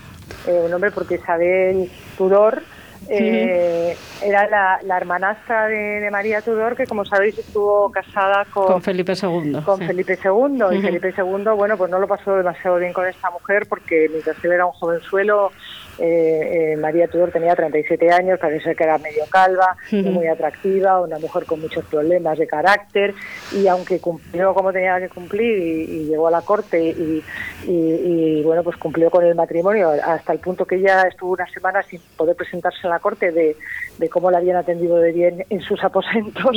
[0.46, 2.62] eh, un hombre, porque Isabel Tudor
[3.08, 9.60] eh, era la, hermanastra de, María Tudor, que como sabéis estuvo casada con, Felipe II.
[9.64, 10.76] Con Felipe II.
[10.76, 14.42] Y Felipe II, bueno, pues no lo pasó demasiado bien con esta mujer porque mientras
[14.44, 15.52] él era un jovenzuelo,
[15.98, 21.18] eh, eh, María Tudor tenía 37 años, parece que era medio calva, muy atractiva, una
[21.18, 23.14] mujer con muchos problemas de carácter
[23.52, 27.22] y aunque cumplió como tenía que cumplir y, llegó a la corte y,
[27.66, 31.82] y, bueno, pues cumplió con el matrimonio hasta el punto que ella estuvo una semana
[31.82, 33.56] sin poder presentarse en la corte de,
[33.98, 36.56] de cómo la habían atendido de bien en sus aposentos,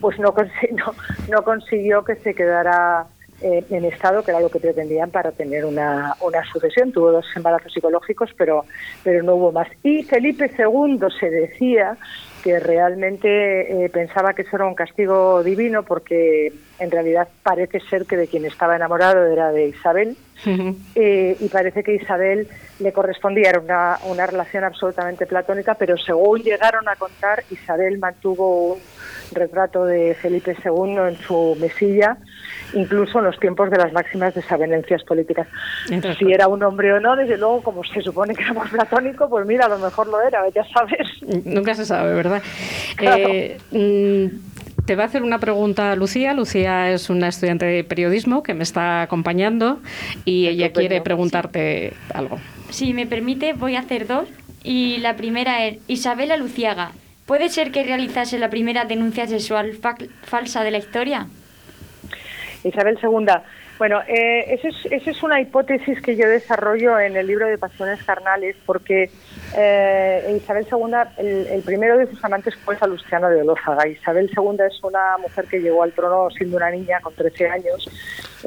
[0.00, 0.34] pues no,
[0.72, 0.94] no,
[1.30, 3.06] no consiguió que se quedara
[3.40, 6.92] eh, en estado, que era lo que pretendían para tener una, una sucesión.
[6.92, 8.64] Tuvo dos embarazos psicológicos, pero,
[9.04, 9.68] pero no hubo más.
[9.82, 11.96] Y Felipe II se decía
[12.42, 18.06] que realmente eh, pensaba que eso era un castigo divino porque en realidad parece ser
[18.06, 20.16] que de quien estaba enamorado era de Isabel
[20.94, 22.46] eh, y parece que Isabel
[22.78, 28.74] le correspondía, era una, una relación absolutamente platónica, pero según llegaron a contar, Isabel mantuvo
[28.74, 28.80] un
[29.32, 32.18] retrato de Felipe II en su mesilla
[32.74, 35.46] incluso en los tiempos de las máximas desavenencias políticas.
[36.18, 39.28] si era un hombre o no, desde luego, como se supone que era más platónico,
[39.28, 41.08] pues mira, a lo mejor lo era, ya sabes.
[41.44, 42.42] Nunca se sabe, ¿verdad?
[43.00, 46.34] Eh, mm, te va a hacer una pregunta Lucía.
[46.34, 49.80] Lucía es una estudiante de periodismo que me está acompañando
[50.24, 52.38] y ella quiere preguntarte algo.
[52.70, 54.28] Si me permite, voy a hacer dos.
[54.64, 56.92] Y la primera es Isabela Luciaga.
[57.28, 59.78] ¿Puede ser que realizase la primera denuncia sexual
[60.22, 61.26] falsa de la historia?
[62.64, 63.26] Isabel II.
[63.76, 68.02] Bueno, eh, esa, es, es, una hipótesis que yo desarrollo en el libro de Pasiones
[68.02, 69.10] Carnales, porque
[69.54, 73.86] eh, Isabel II, el, primero de sus amantes fue Salustiano de Olózaga.
[73.86, 77.90] Isabel II es una mujer que llegó al trono siendo una niña con 13 años,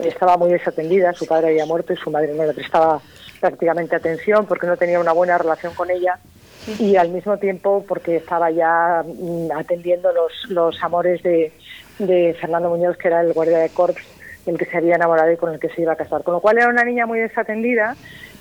[0.03, 2.99] estaba muy desatendida, su padre había muerto y su madre no le prestaba
[3.39, 6.17] prácticamente atención porque no tenía una buena relación con ella
[6.79, 11.51] y al mismo tiempo porque estaba ya mm, atendiendo los, los amores de,
[11.99, 14.01] de Fernando Muñoz, que era el guardia de corps
[14.45, 16.23] el que se había enamorado y con el que se iba a casar.
[16.23, 17.95] Con lo cual era una niña muy desatendida,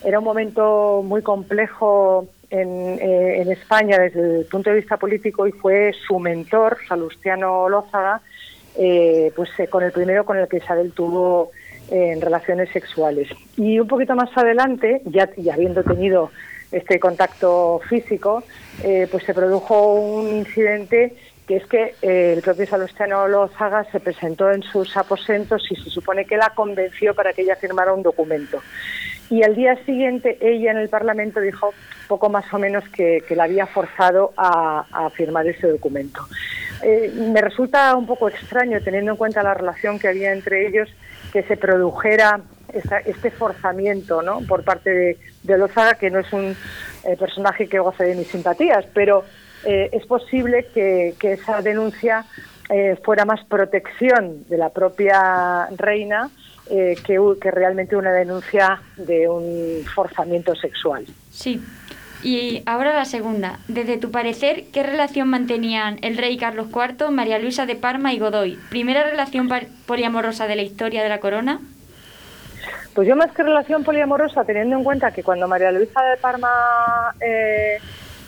[0.05, 5.47] era un momento muy complejo en, eh, en España desde el punto de vista político
[5.47, 8.23] y fue su mentor, Salustiano Lózaga,
[8.77, 11.51] eh, pues eh, con el primero con el que Isabel tuvo
[11.91, 13.29] en relaciones sexuales.
[13.57, 16.31] Y un poquito más adelante, ya, ya habiendo tenido
[16.73, 18.45] este contacto físico,
[18.83, 21.17] pues se produjo un incidente
[21.51, 25.91] que es que eh, el propio Salustiano Lozaga se presentó en sus aposentos y se
[25.91, 28.63] supone que la convenció para que ella firmara un documento.
[29.31, 31.75] Y al día siguiente ella en el Parlamento dijo
[32.07, 36.21] poco más o menos que, la había forzado a, firmar ese documento.
[36.85, 40.89] Eh, me resulta un poco extraño, teniendo en cuenta la relación que había entre ellos,
[41.33, 42.43] que se produjera
[42.75, 44.41] este forzamiento ¿no?
[44.41, 46.57] por parte de, de que no es un
[47.05, 49.25] eh, personaje que goce de mis simpatías, pero
[49.65, 52.25] eh, es posible que, esa denuncia
[52.69, 56.31] eh, fuera más protección de la propia reina
[56.69, 61.05] que, que realmente una denuncia de un forzamiento sexual.
[61.29, 61.61] Sí.
[62.23, 63.59] Y ahora la segunda.
[63.67, 68.19] Desde tu parecer, ¿qué relación mantenían el rey Carlos IV, María Luisa de Parma y
[68.19, 68.59] Godoy?
[68.69, 69.49] ¿Primera relación
[69.87, 71.61] poliamorosa de la historia de la corona?
[72.95, 76.49] Pues yo más que relación poliamorosa, teniendo en cuenta que cuando María Luisa de Parma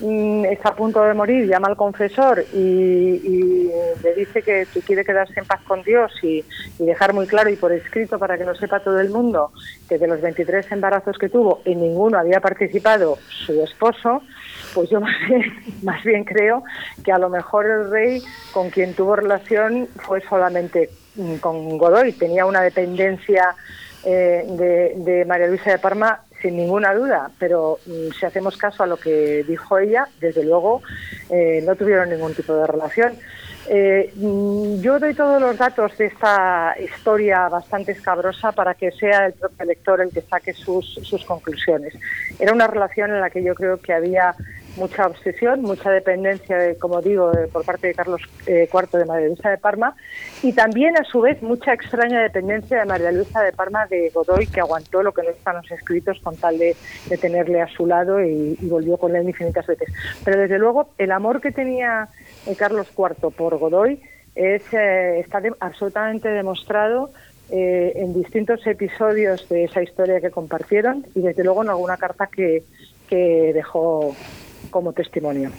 [0.03, 3.71] Mm, está a punto de morir, llama al confesor y,
[4.03, 6.45] le dice que, quiere quedarse en paz con Dios y,
[6.81, 9.53] dejar muy claro y por escrito para que lo sepa todo el mundo
[9.89, 14.23] que de los 23 embarazos que tuvo en ninguno había participado su esposo,
[14.75, 15.45] pues yo más bien,
[15.83, 16.65] más bien creo
[17.05, 22.13] que a lo mejor el rey con quien tuvo relación fue solamente mm, con Godoy,
[22.13, 23.55] tenía una dependencia
[24.05, 28.87] eh, de, María Luisa de Parma sin ninguna duda, pero mm, si hacemos caso a
[28.87, 30.83] lo que dijo ella, desde luego
[31.31, 33.15] eh, no tuvieron ningún tipo de relación.
[33.69, 39.27] Eh, mm, yo doy todos los datos de esta historia bastante escabrosa para que sea
[39.27, 41.95] el propio lector el que saque sus, sus conclusiones.
[42.41, 44.35] Era una relación en la que yo creo que había
[44.77, 49.29] mucha obsesión, mucha dependencia, de, como digo, por parte de Carlos IV eh, de María
[49.29, 49.95] Luisa de Parma
[50.43, 54.47] y también a su vez mucha extraña dependencia de María Luisa de Parma de Godoy
[54.47, 56.77] que aguantó lo que no están los escritos con tal de,
[57.21, 59.93] tenerle a su lado y, volvió con él infinitas veces.
[60.25, 62.09] Pero desde luego el amor que tenía
[62.47, 64.01] eh, Carlos IV por Godoy
[64.35, 67.11] es, eh, está absolutamente demostrado
[67.55, 72.65] en distintos episodios de esa historia que compartieron y desde luego en alguna carta que
[73.11, 74.17] dejó
[74.73, 75.53] como testimonio.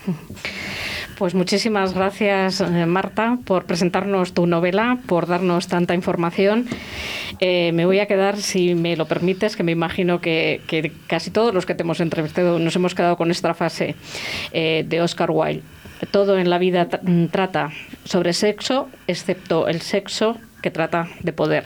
[1.18, 6.68] Pues muchísimas gracias, eh, Marta, por presentarnos tu novela, por darnos tanta información.
[7.40, 11.54] Eh, me voy a quedar, si me lo permites, que me imagino que, casi todos
[11.54, 13.96] los que te hemos entrevistado nos hemos quedado con esta frase
[14.52, 15.62] eh, de Oscar Wilde.
[16.12, 16.90] Todo en la vida
[17.32, 17.72] trata
[18.04, 21.66] sobre sexo, excepto el sexo que trata de poder.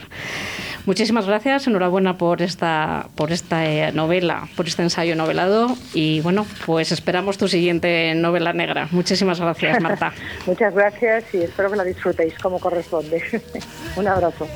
[0.85, 6.47] Muchísimas gracias, enhorabuena por esta, por esta eh, novela, por este ensayo novelado y bueno,
[6.65, 8.87] pues esperamos tu siguiente novela negra.
[8.91, 10.11] Muchísimas gracias, Marta.
[10.45, 13.21] Muchas gracias y espero que la disfrutéis como corresponde.
[13.95, 14.47] Un abrazo.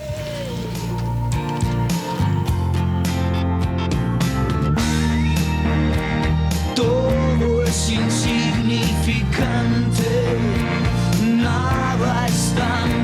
[6.75, 10.09] Todo es insignificante,
[11.21, 13.00] nada es tan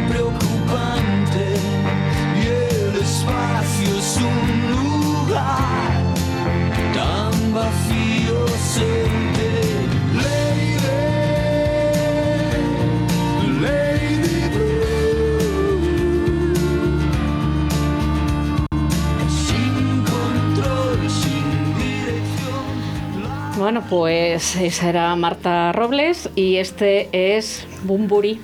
[23.68, 28.40] Bueno, pues esa era Marta Robles y este es Bumburi.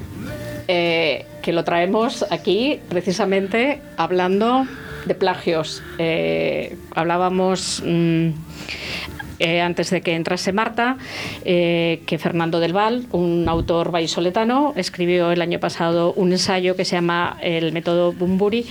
[0.68, 4.66] Eh, que lo traemos aquí precisamente hablando
[5.06, 5.84] de plagios.
[5.98, 8.30] Eh, hablábamos mm,
[9.40, 10.98] eh, antes de que entrase Marta
[11.44, 16.86] eh, que Fernando del Val, un autor vallisoletano, escribió el año pasado un ensayo que
[16.86, 18.66] se llama El método Bumburi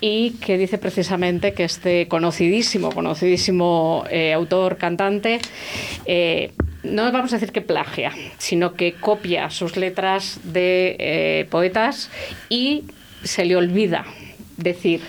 [0.00, 4.04] y que dice precisamente que este conocidísimo, conocidísimo
[4.34, 5.40] autor, cantante,
[6.84, 12.10] no vamos a decir que plagia, sino que copia sus letras de poetas
[12.48, 12.84] y
[13.24, 14.04] se le olvida
[14.56, 15.00] decir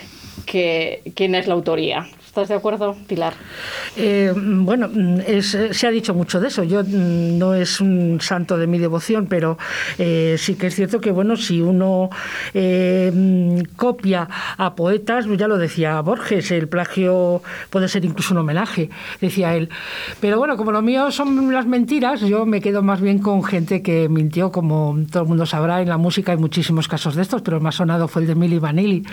[0.49, 2.07] que, quién es la autoría.
[2.29, 3.33] ¿Estás de acuerdo, Pilar?
[3.97, 4.87] Eh, bueno,
[5.41, 6.63] se ha dicho mucho de eso.
[6.63, 9.57] Yo mm, no es un santo de mi devoción, pero
[9.97, 12.11] eh, sí que es cierto que bueno, si uno
[12.53, 18.41] eh, mm, copia a poetas, ya lo decía Borges, el plagio puede ser incluso un
[18.41, 19.67] homenaje, decía él.
[20.21, 23.81] Pero bueno, como lo mío son las mentiras, yo me quedo más bien con gente
[23.81, 25.81] que mintió, como todo el mundo sabrá.
[25.81, 28.35] En la música hay muchísimos casos de estos, pero el más sonado fue el de
[28.35, 29.03] Milli Vanilli.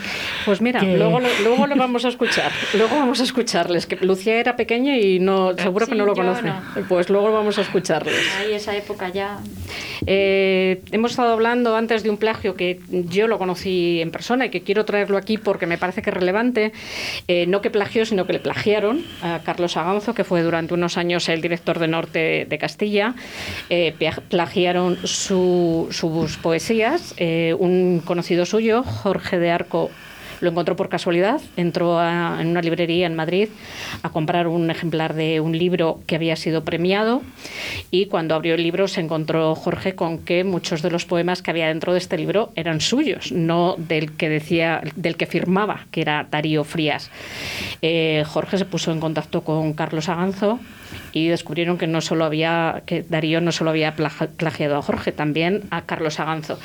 [0.44, 2.52] Pues mira, luego, luego lo vamos a escuchar.
[2.74, 6.52] Luego vamos a escucharles, que Lucía era pequeña y no seguro que no lo conoce.
[6.88, 8.16] Pues luego vamos a escucharles.
[8.40, 9.38] Ahí esa época ya.
[10.06, 14.50] Eh, hemos estado hablando antes de un plagio que yo lo conocí en persona y
[14.50, 16.72] que quiero traerlo aquí porque me parece que es relevante.
[17.28, 20.96] Eh, no que plagió, sino que le plagiaron a Carlos Aganzo, que fue durante unos
[20.96, 23.14] años el director de Norte de Castilla.
[23.70, 23.94] Eh,
[24.28, 27.14] plagiaron sus poesías.
[27.20, 29.90] un conocido suyo, Jorge de Arco
[30.40, 33.48] lo encontró por casualidad, entró en una librería en Madrid
[34.02, 37.22] a comprar un ejemplar de un libro que había sido premiado
[37.90, 41.50] y cuando abrió el libro se encontró Jorge con que muchos de los poemas que
[41.50, 46.00] había dentro de este libro eran suyos, no del que decía, del que firmaba, que
[46.00, 47.10] era Darío Frías.
[47.82, 50.58] Eh, Jorge se puso en contacto con Carlos Aganzo
[51.16, 55.62] y descubrieron que no solo había que Darío no solo había plagiado a Jorge, también
[55.70, 56.58] a Carlos Aganzo.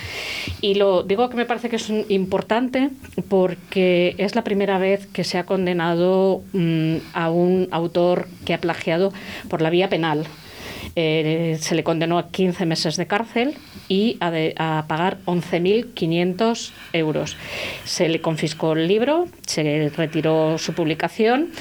[0.59, 2.89] Y lo digo que me parece que es importante
[3.29, 8.57] porque es la primera vez que se ha condenado mm, a un autor que ha
[8.57, 9.13] plagiado
[9.47, 10.27] por la vía penal.
[10.97, 13.55] Eh, se le condenó a 15 meses de cárcel
[13.87, 17.37] y a, a pagar 11.500 euros.
[17.85, 21.51] Se le confiscó el libro, se retiró su publicación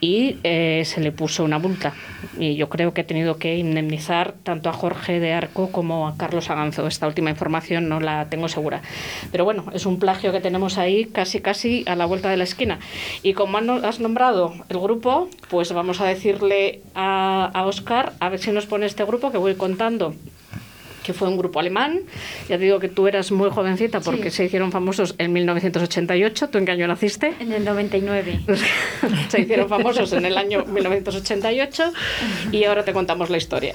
[0.00, 1.92] y eh, se le puso una multa.
[2.38, 6.16] Y yo creo que he tenido que indemnizar tanto a Jorge de Arco como a
[6.16, 6.86] Carlos Aganzo.
[6.86, 8.82] Esta última información no la tengo segura.
[9.30, 12.44] Pero bueno, es un plagio que tenemos ahí casi casi a la vuelta de la
[12.44, 12.78] esquina.
[13.22, 18.40] Y como has nombrado el grupo, pues vamos a decirle a, a Oscar a ver
[18.40, 20.14] si nos pone este grupo que voy contando
[21.04, 22.00] que fue un grupo alemán.
[22.48, 26.48] Ya te digo que tú eras muy jovencita porque se hicieron famosos en 1988.
[26.48, 27.34] ¿Tú en qué año naciste?
[27.38, 28.40] En el 99.
[29.28, 31.92] se hicieron famosos en el año 1988
[32.50, 33.74] y ahora te contamos la historia.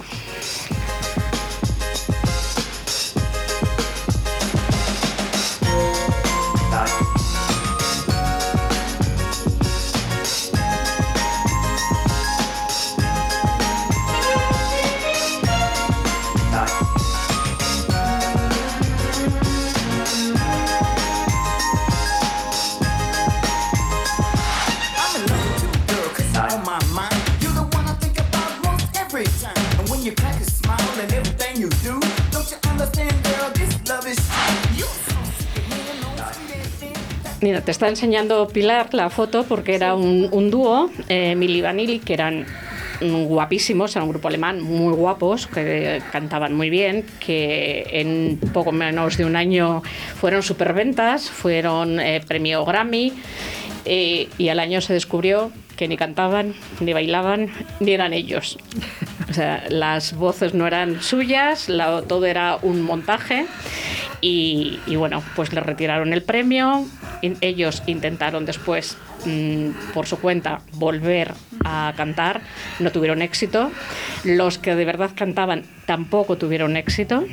[37.49, 42.13] Mira, te está enseñando Pilar la foto porque era un, dúo, eh, Mili Vanilli, que
[42.13, 42.45] eran
[43.01, 49.17] guapísimos, era un grupo alemán muy guapos, que cantaban muy bien, que en poco menos
[49.17, 49.81] de un año
[50.21, 53.13] fueron superventas, fueron eh, premio Grammy
[53.83, 58.59] eh, y al año se descubrió que ni cantaban, ni bailaban, ni eran ellos.
[59.27, 61.65] O sea, las voces no eran suyas,
[62.07, 63.47] todo era un montaje
[64.21, 66.85] y, bueno, pues le retiraron el premio.
[67.21, 71.33] Ellos intentaron después, mm, por su cuenta, volver
[71.65, 72.41] a cantar.
[72.79, 73.71] No tuvieron éxito.
[74.23, 77.25] Los que de verdad cantaban tampoco tuvieron éxito.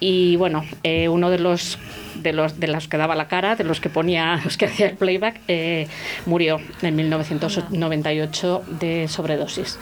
[0.00, 1.78] Y bueno, eh, uno de los
[2.14, 4.86] de los de los que daba la cara, de los que ponía, los que hacía
[4.86, 5.86] el playback, eh,
[6.26, 9.78] murió en 1998 de sobredosis.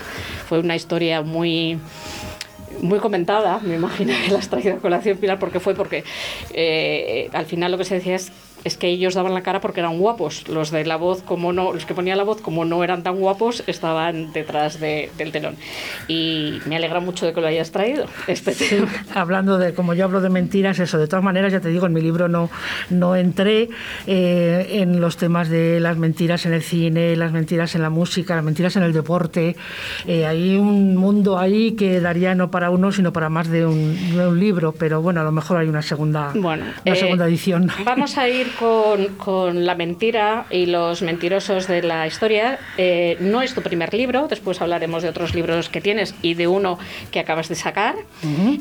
[0.49, 1.79] Fue una historia muy
[2.81, 6.05] muy comentada, me imagino que la has traído a colación, Pilar, porque fue porque
[6.53, 8.33] eh, al final lo que se decía es
[8.65, 10.49] es que ellos daban la cara porque eran guapos.
[10.49, 13.17] Los de la voz, como no, los que ponían la voz, como no eran tan
[13.17, 15.57] guapos, estaban detrás del telón.
[16.09, 18.89] Y me alegra mucho de que lo hayas traído, este tema.
[19.15, 21.93] Hablando de, como yo hablo de mentiras, eso, de todas maneras, ya te digo, en
[21.93, 22.51] mi libro no,
[22.91, 23.69] no entré
[24.07, 28.35] eh, en los temas de las mentiras en el cine, las mentiras en la música,
[28.35, 29.57] las mentiras en el deporte.
[30.07, 33.95] Eh, hay un mundo ahí que daría no para uno, sino para más de un,
[34.39, 37.69] libro, pero bueno, a lo mejor hay una segunda, una eh, segunda edición.
[37.85, 42.59] Vamos a ir con, la mentira y los mentirosos de la historia.
[42.77, 46.47] Eh, no es tu primer libro, después hablaremos de otros libros que tienes y de
[46.47, 46.79] uno
[47.11, 47.95] que acabas de sacar.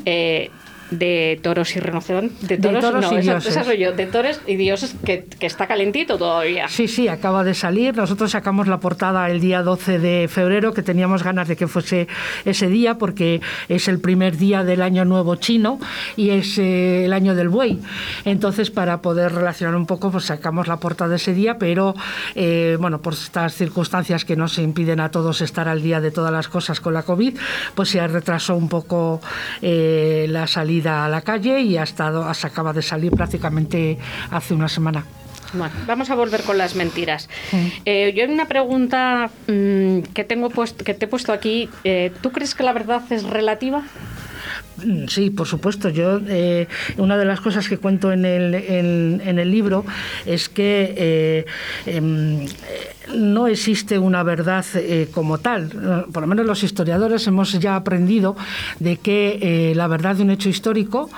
[0.04, 0.50] Eh,
[0.90, 2.48] de toros y rinocerontes.
[2.48, 3.52] De toros, toros no, y esa, dioses.
[3.52, 3.92] esa soy yo.
[3.92, 6.68] De toros y dioses que, que está calentito todavía.
[6.68, 7.96] Sí, sí, acaba de salir.
[7.96, 12.08] Nosotros sacamos la portada el día 12 de febrero, que teníamos ganas de que fuese
[12.44, 15.78] ese día, porque es el primer día del año nuevo chino
[16.16, 17.80] y es eh, el año del buey.
[18.24, 21.94] Entonces, para poder relacionar un poco, pues sacamos la portada ese día, pero
[22.34, 26.32] eh, bueno, por estas circunstancias que nos impiden a todos estar al día de todas
[26.32, 27.36] las cosas con la COVID,
[27.74, 29.20] pues se retrasó un poco
[29.62, 33.98] eh, la salida a la calle y ha estado, se acaba de salir prácticamente
[34.30, 35.04] hace una semana.
[35.52, 37.28] Bueno, vamos a volver con las mentiras.
[37.84, 41.68] Eh, yo hay una pregunta mm, que tengo que te he puesto aquí.
[41.84, 43.84] Eh, ¿Tú crees que la verdad es relativa?
[44.82, 45.88] Mm, Sí, por supuesto.
[45.88, 46.66] Yo eh,
[46.98, 49.84] una de las cosas que cuento en el, en, el libro
[50.26, 51.44] es que eh,
[51.86, 52.46] em,
[53.14, 56.06] no existe una verdad eh, como tal.
[56.12, 58.36] Por lo menos los historiadores hemos ya aprendido
[58.80, 61.10] de que la verdad de un hecho histórico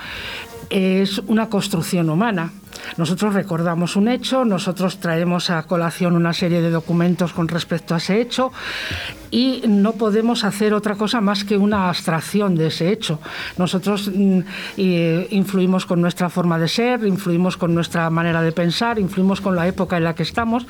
[0.69, 2.51] es una construcción humana.
[2.95, 7.97] Nosotros recordamos un hecho, nosotros traemos a colación una serie de documentos con respecto a
[7.97, 8.51] ese hecho
[9.31, 13.19] y no podemos hacer otra cosa más que una abstracción de ese hecho.
[13.57, 14.39] Nosotros mm,
[14.77, 19.55] eh, influimos con nuestra forma de ser, influimos con nuestra manera de pensar, influimos con
[19.55, 20.65] la época en la que estamos.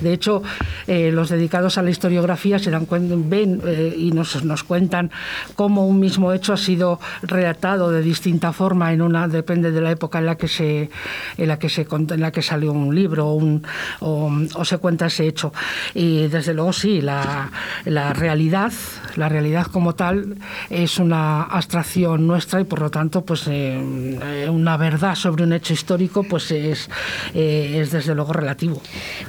[0.00, 0.42] De hecho,
[0.86, 5.10] eh, los dedicados a la historiografía se dan cuenta, ven eh, y nos, nos cuentan
[5.54, 9.90] cómo un mismo hecho ha sido relatado de distinta forma en una depende de la
[9.90, 10.90] época en la que se
[11.36, 13.62] en que se en la que salió un libro o, un-
[14.00, 15.52] o- o se cuenta ese hecho.
[15.94, 17.50] Y desde luego sí la,
[17.84, 18.72] la realidad
[19.16, 20.36] la realidad como tal
[20.70, 23.78] es una abstracción nuestra y por lo tanto pues eh,
[24.22, 26.88] eh, una verdad sobre un hecho histórico pues es
[27.34, 28.80] eh, es desde luego relativo.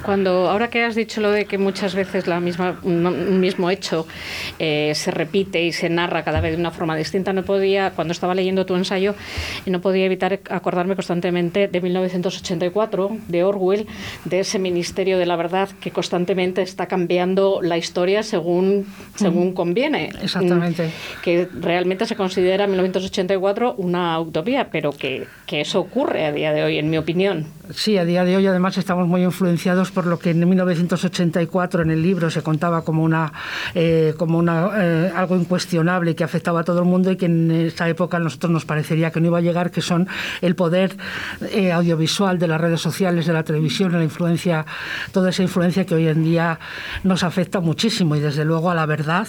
[0.02, 4.06] Cuando ahora que has dicho lo de que muchas veces la misma un mismo hecho
[4.58, 8.12] eh, se repite y se narra cada vez de una forma distinta, no podía cuando
[8.12, 9.14] estaba leyendo tu ensayo
[9.66, 11.80] no podía evitar acordarme constantemente de
[12.12, 13.86] 1984 de Orwell,
[14.24, 20.10] de ese Ministerio de la Verdad que constantemente está cambiando la historia según según conviene.
[20.22, 20.86] Exactamente.
[20.86, 26.52] Mm, Que realmente se considera 1984 una utopía, pero que, que eso ocurre a día
[26.52, 27.46] de hoy, en mi opinión.
[27.70, 31.90] Sí, a día de hoy además estamos muy influenciados por lo que en 1984 en
[31.90, 33.32] el libro se contaba como una
[33.74, 37.50] eh, como una eh, algo incuestionable que afectaba a todo el mundo y que en
[37.50, 40.08] esa época a nosotros nos parecería que no iba a llegar, que son
[40.42, 40.96] el poder
[41.50, 42.01] eh, audiovisual
[42.38, 44.66] de las redes sociales, de la televisión, la influencia,
[45.12, 46.58] toda esa influencia que hoy en día
[47.04, 49.26] nos afecta muchísimo y desde luego a la verdad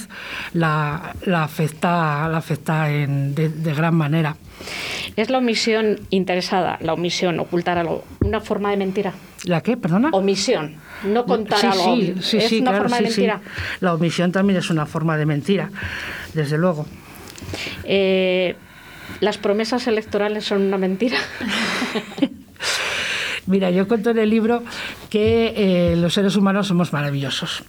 [0.54, 4.36] la, la afecta la afecta en- de- de gran manera.
[5.16, 9.14] ¿Es la omisión interesada, la omisión, ocultar algo, una forma de mentira?
[9.46, 9.76] ¿La qué?
[9.78, 10.10] Perdona.
[10.14, 11.96] Omisión, no contar sí, algo.
[11.96, 13.22] Sí, sí, es sí, una claro, forma de sí, sí.
[13.22, 13.42] mentira.
[13.82, 15.70] La omisión también es una forma de mentira,
[16.34, 16.86] desde luego.
[17.84, 18.56] Eh,
[19.20, 21.18] ¿Las promesas electorales son una mentira?
[23.46, 24.64] Mira, yo cuento en el libro
[25.10, 27.64] que eh, los seres humanos somos maravillosos.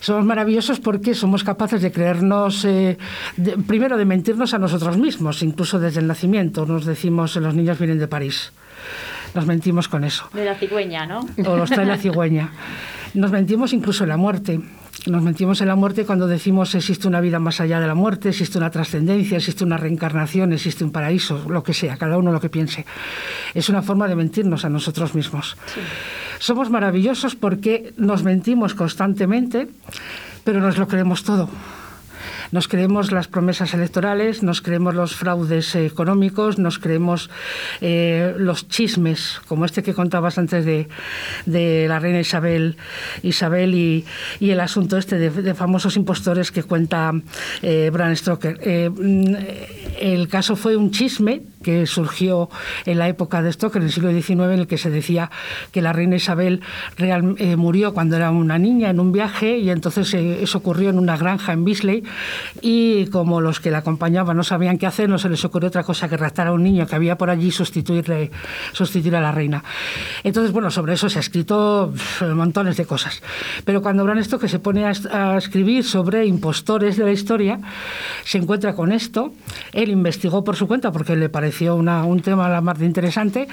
[0.00, 2.98] Somos maravillosos porque somos capaces de creernos, eh,
[3.36, 6.66] de- primero de mentirnos a nosotros mismos, incluso desde el nacimiento.
[6.66, 8.52] Nos decimos, los niños vienen de París.
[9.34, 10.28] Nos mentimos con eso.
[10.32, 11.20] De la cigüeña, ¿no?
[11.46, 12.50] o los trae la cigüeña.
[13.14, 14.60] Nos mentimos incluso en la muerte.
[15.06, 18.30] Nos mentimos en la muerte cuando decimos existe una vida más allá de la muerte,
[18.30, 22.40] existe una trascendencia, existe una reencarnación, existe un paraíso, lo que sea, cada uno lo
[22.40, 22.84] que piense.
[23.54, 25.56] Es una forma de mentirnos a nosotros mismos.
[26.40, 29.68] Somos maravillosos porque nos mentimos constantemente,
[30.42, 31.48] pero nos lo creemos todo.
[32.52, 37.30] Nos creemos las promesas electorales, nos creemos los fraudes económicos, nos creemos
[37.80, 40.88] eh, los chismes, como este que contabas antes de,
[41.88, 42.76] la reina Isabel,
[43.22, 44.04] y,
[44.40, 47.12] el asunto este de, famosos impostores que cuenta
[47.62, 48.58] eh, Bram Stoker.
[48.62, 49.34] Eh, mm,
[50.00, 52.48] el caso fue un chisme que surgió
[52.84, 55.32] en la época de Stoker, en el siglo XIX, en el que se decía
[55.72, 56.60] que la reina Isabel
[56.96, 60.90] real- eh, murió cuando era una niña en un viaje y entonces eh, eso ocurrió
[60.90, 62.04] en una granja en Bisley
[62.62, 65.82] y como los que la acompañaban no sabían qué hacer, no se les ocurrió otra
[65.82, 68.30] cosa que raptar a un niño que había por allí y sustituirle,
[68.72, 69.64] sustituir a la reina.
[70.22, 71.92] Entonces, bueno, sobre eso se ha escrito
[72.32, 73.20] montones de cosas.
[73.64, 77.58] Pero cuando Bram Stoker se pone a, a escribir sobre impostores de la historia,
[78.24, 79.32] se encuentra con esto.
[79.72, 83.48] Él investigó por su cuenta porque le pareció un tema la más de interesante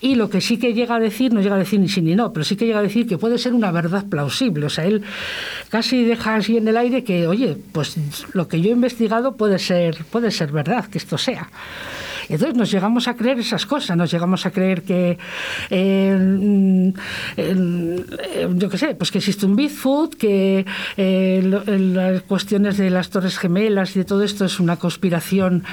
[0.00, 2.14] y lo que sí que llega a decir, no llega a decir ni sí ni
[2.14, 4.66] no, pero sí que llega a decir que puede ser una verdad plausible.
[4.66, 5.02] O sea, él
[5.68, 7.96] casi deja así en el aire que, oye, pues
[8.32, 11.48] lo que yo he investigado puede ser, puede ser verdad, que esto sea.
[12.28, 15.18] Entonces nos llegamos a creer esas cosas, nos llegamos a creer que
[15.70, 16.88] eh, mm,
[17.36, 20.64] eh, yo qué sé, pues que existe un Bigfoot, que
[20.96, 25.64] eh, las cuestiones de las Torres Gemelas y de todo esto es una conspiración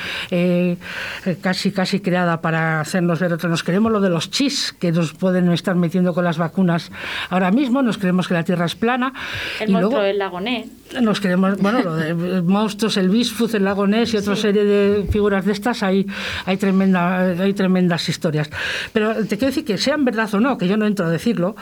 [1.41, 3.49] casi casi creada para hacernos ver otro.
[3.49, 6.91] Nos creemos lo de los chis que nos pueden estar metiendo con las vacunas
[7.29, 9.13] ahora mismo, nos creemos que la Tierra es plana.
[9.59, 10.67] El monstruo del lago Ness.
[11.01, 15.07] Nos creemos, bueno, lo de monstruos, el Bigfoot, el lago Ness y otra serie de
[15.11, 16.05] figuras de estas, hay,
[16.45, 18.49] hay, tremenda, hay tremendas historias.
[18.91, 21.55] Pero te quiero decir que sean verdad o no, que yo no entro a decirlo,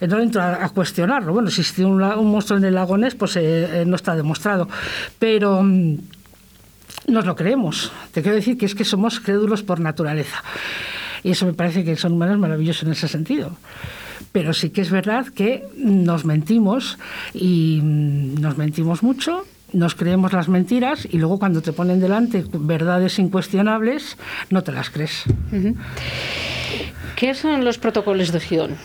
[0.00, 1.32] eh, no entro a, cuestionarlo.
[1.32, 4.68] Bueno, si existe un, monstruo en el lago Ness, pues eh, eh, no está demostrado.
[5.18, 5.96] Pero mm,
[7.08, 7.92] nos lo creemos.
[8.12, 10.42] Te quiero decir que es que somos crédulos por naturaleza.
[11.22, 13.56] Y eso me parece que son humanos maravillosos en ese sentido.
[14.32, 16.98] Pero sí que es verdad que nos mentimos
[17.34, 22.44] y mm, nos mentimos mucho nos creemos las mentiras y luego cuando te ponen delante
[22.52, 24.16] verdades incuestionables,
[24.50, 25.24] no te las crees.
[27.16, 28.76] ¿Qué son los protocolos de Gion?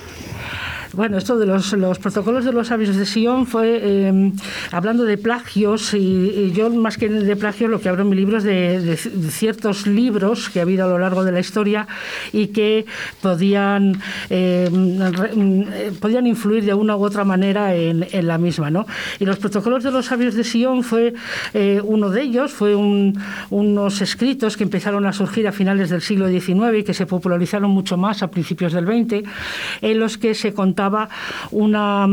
[0.96, 4.32] Bueno, esto de los, protocolos de los sabios de Sion fue em,
[4.72, 8.38] hablando de plagios y, yo más que de plagios lo que hablo en mi libro
[8.38, 11.86] es de, ciertos libros que ha habido a lo largo de la historia
[12.32, 12.86] y que
[13.22, 15.66] podían, em,
[16.00, 18.70] podían influir de una u otra manera en, la misma.
[18.70, 18.86] ¿no?
[19.20, 21.14] Y los protocolos de los sabios de Sion fue
[21.54, 26.30] eh, uno de ellos, fue unos escritos que empezaron a surgir a finales del siglo
[26.30, 29.28] XIX y que se popularizaron mucho más a principios del XX,
[29.82, 30.85] en los que se contaba
[31.52, 32.08] una,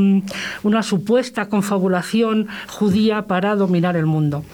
[0.62, 4.44] una supuesta confabulación judía para dominar el mundo.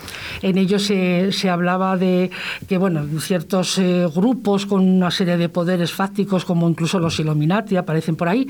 [0.42, 2.30] En ello se, se hablaba de
[2.68, 7.76] que bueno, ciertos eh, grupos con una serie de poderes fácticos, como incluso los Illuminati,
[7.76, 8.46] aparecen por ahí,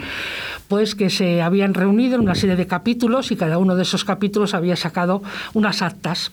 [0.69, 4.05] pues que se habían reunido en una serie de capítulos y cada uno de esos
[4.05, 5.23] capítulos había sacado
[5.55, 6.31] unas actas.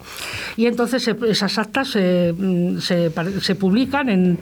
[0.57, 2.33] Y entonces esas actas se,
[2.79, 4.39] se, publican en...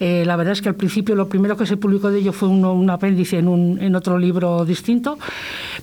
[0.00, 2.48] Eh, la verdad es que al principio lo primero que se publicó de ello fue
[2.48, 5.18] un, un apéndice en, un, en otro libro distinto,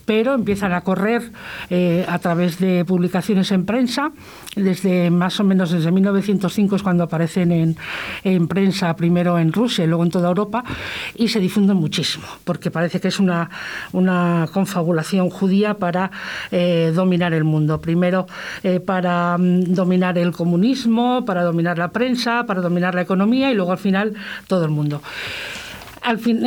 [0.06, 1.32] pero empiezan a correr
[1.70, 4.12] eh, a través de publicaciones en prensa,
[4.56, 7.78] desde más o menos desde 1905 es cuando aparecen en,
[8.24, 10.64] en prensa, primero en Rusia y luego en toda Europa,
[11.16, 13.50] y se difunden muchísimo, porque parece que es una,
[13.92, 16.12] una confabulación judía para
[16.52, 17.82] eh, dominar el mundo.
[17.82, 18.28] Primero
[18.64, 23.56] eh, para mm, dominar el comunismo, para dominar la prensa, para dominar la economía y
[23.56, 24.14] luego al final
[24.48, 25.02] todo el mundo
[26.04, 26.42] al fin,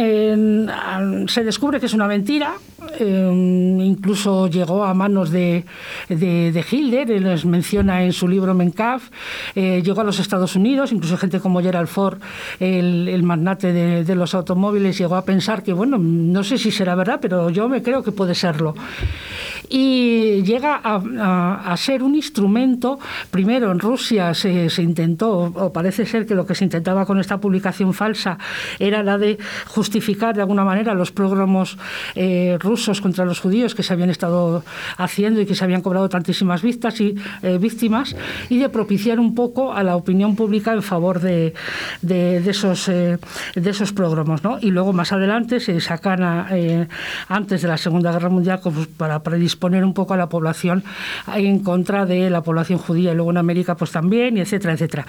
[1.28, 2.54] se descubre que es una mentira,
[2.98, 5.64] em, incluso llegó a manos de,
[6.09, 9.11] de, Hitler, él les menciona en su libro Menkaf,
[9.54, 12.18] eh, llegó a los Estados Unidos, incluso gente como Gerald Ford,
[12.61, 17.18] el, magnate de, los automóviles, llegó a pensar que, bueno, no sé si será verdad,
[17.20, 18.74] pero yo me creo que puede serlo.
[19.68, 22.98] Y llega a, ser un instrumento,
[23.30, 27.18] primero en Rusia se, se intentó, o parece ser que lo que se intentaba con
[27.18, 28.38] esta publicación falsa
[28.78, 31.76] era la de justificar de alguna manera los programas
[32.14, 34.64] eh, rusos contra los judíos que se habían estado
[34.96, 38.16] haciendo y que se habían cobrado tantísimas víctimas y, eh, víctimas
[38.48, 41.54] y de propiciar un poco a la opinión pública en favor de,
[42.02, 43.18] de, esos, eh,
[43.54, 44.44] de esos programas.
[44.44, 44.58] ¿no?
[44.60, 46.22] Y luego más adelante se sacan
[47.28, 48.60] antes de la Segunda Guerra Mundial
[48.96, 50.84] para predisponer un poco a la población
[51.34, 55.07] en contra de la población judía y luego en América pues también, y etcétera, etcétera.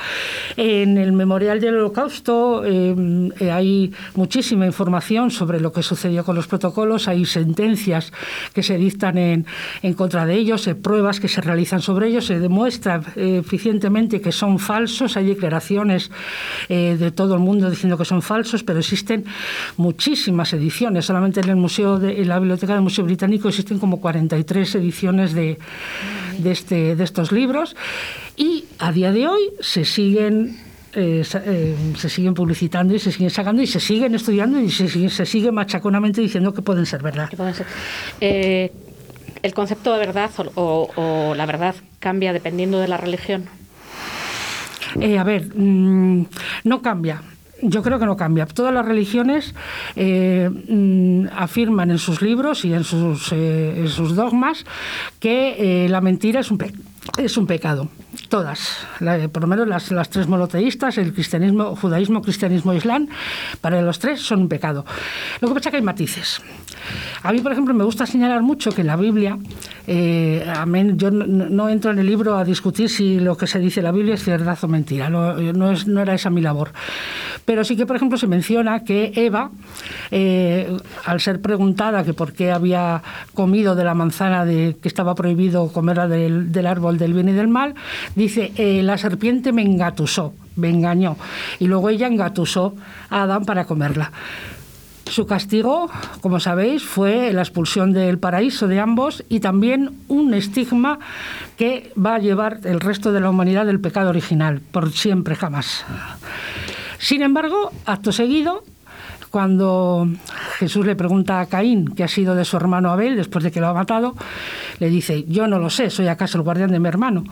[0.55, 7.07] En el Memorial del Holocausto hay muchísima información sobre lo que sucedió con los protocolos,
[7.07, 8.11] hay sentencias
[8.53, 9.45] que se dictan en,
[9.81, 14.21] en contra de ellos, hay pruebas que se realizan sobre ellos, se demuestra eh, eficientemente
[14.21, 16.11] que son falsos, hay declaraciones
[16.69, 19.25] eh, de todo el mundo diciendo que son falsos, pero existen
[19.77, 24.01] muchísimas ediciones, solamente en el museo de, en la biblioteca del Museo Británico existen como
[24.37, 25.57] 43 ediciones de,
[26.37, 27.75] de, este, de estos libros
[28.35, 30.59] y a día de hoy se siguen
[30.93, 35.09] eh, eh, se siguen publicitando y se siguen sacando y se siguen estudiando y se,
[35.09, 37.29] se sigue machaconamente diciendo que pueden ser verdad.
[38.21, 38.71] Eh,
[39.43, 43.45] ¿El concepto de verdad o, la verdad cambia dependiendo de la religión?
[44.95, 46.25] a ver, mm,
[46.63, 47.21] no cambia.
[47.61, 48.45] Yo creo que no cambia.
[48.45, 49.53] Todas las religiones
[49.95, 53.33] mm, afirman en sus libros y en sus,
[53.87, 54.65] sus dogmas
[55.19, 57.89] que la mentira es un, pecado
[58.29, 58.77] todas,
[59.31, 63.07] por lo menos las, tres monoteístas, el cristianismo, judaísmo, cristianismo, islam,
[63.61, 64.85] para los tres son un pecado.
[65.39, 66.41] Lo que pasa es que hay matices.
[67.23, 69.37] A mí, por ejemplo, me gusta señalar mucho que en la Biblia,
[69.85, 70.45] eh,
[70.95, 73.91] yo no, entro en el libro a discutir si lo que se dice en la
[73.91, 76.71] Biblia es verdad o mentira, no, era esa mi labor.
[77.47, 79.51] Pero sí que, por ejemplo, se menciona que Eva,
[80.11, 80.69] eh,
[81.05, 83.01] al ser preguntada que por qué había
[83.33, 87.47] comido de la manzana de, que estaba prohibido comerla del, árbol del bien y del
[87.47, 87.73] mal,
[88.15, 91.15] dice, eh, la serpiente me engatusó, me engañó,
[91.57, 92.75] y luego ella engatusó
[93.09, 94.11] a Adán para comerla.
[95.05, 95.89] Su castigo,
[96.19, 100.99] como sabéis, fue la expulsión del paraíso de ambos y también un estigma
[101.55, 105.85] que va a llevar el resto de la humanidad del pecado original, por siempre, jamás.
[107.07, 108.65] Sin embargo, acto seguido,
[109.31, 110.09] cuando
[110.59, 113.61] Jesús le pregunta a Caín qué ha sido de su hermano Abel después de que
[113.61, 114.13] lo ha matado,
[114.79, 117.23] le dice, yo no lo sé, soy acaso el guardián de mi hermano.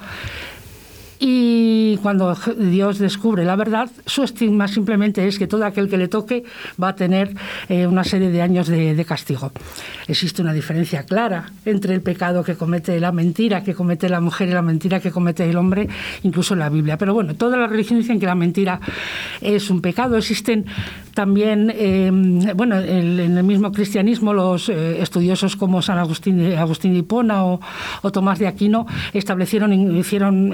[1.20, 6.08] Y cuando Dios descubre la verdad, su estigma simplemente es que todo aquel que le
[6.08, 6.44] toque
[6.82, 7.34] va a tener
[7.70, 9.52] eh, una serie de años de, castigo.
[10.08, 14.50] Existe una diferencia clara entre el pecado que comete la mentira que comete la mujer
[14.50, 15.88] y la mentira que comete el hombre,
[16.24, 16.98] incluso en la Biblia.
[16.98, 18.80] Pero bueno, todas las religiones dicen que la mentira
[19.42, 20.18] es un pecado.
[20.18, 20.66] Existen
[21.14, 22.12] también, eh,
[22.56, 27.60] bueno, en el mismo cristianismo, los eh, estudiosos como San Agustín, Agustín de Hipona o,
[28.12, 30.52] Tomás de Aquino establecieron, hicieron,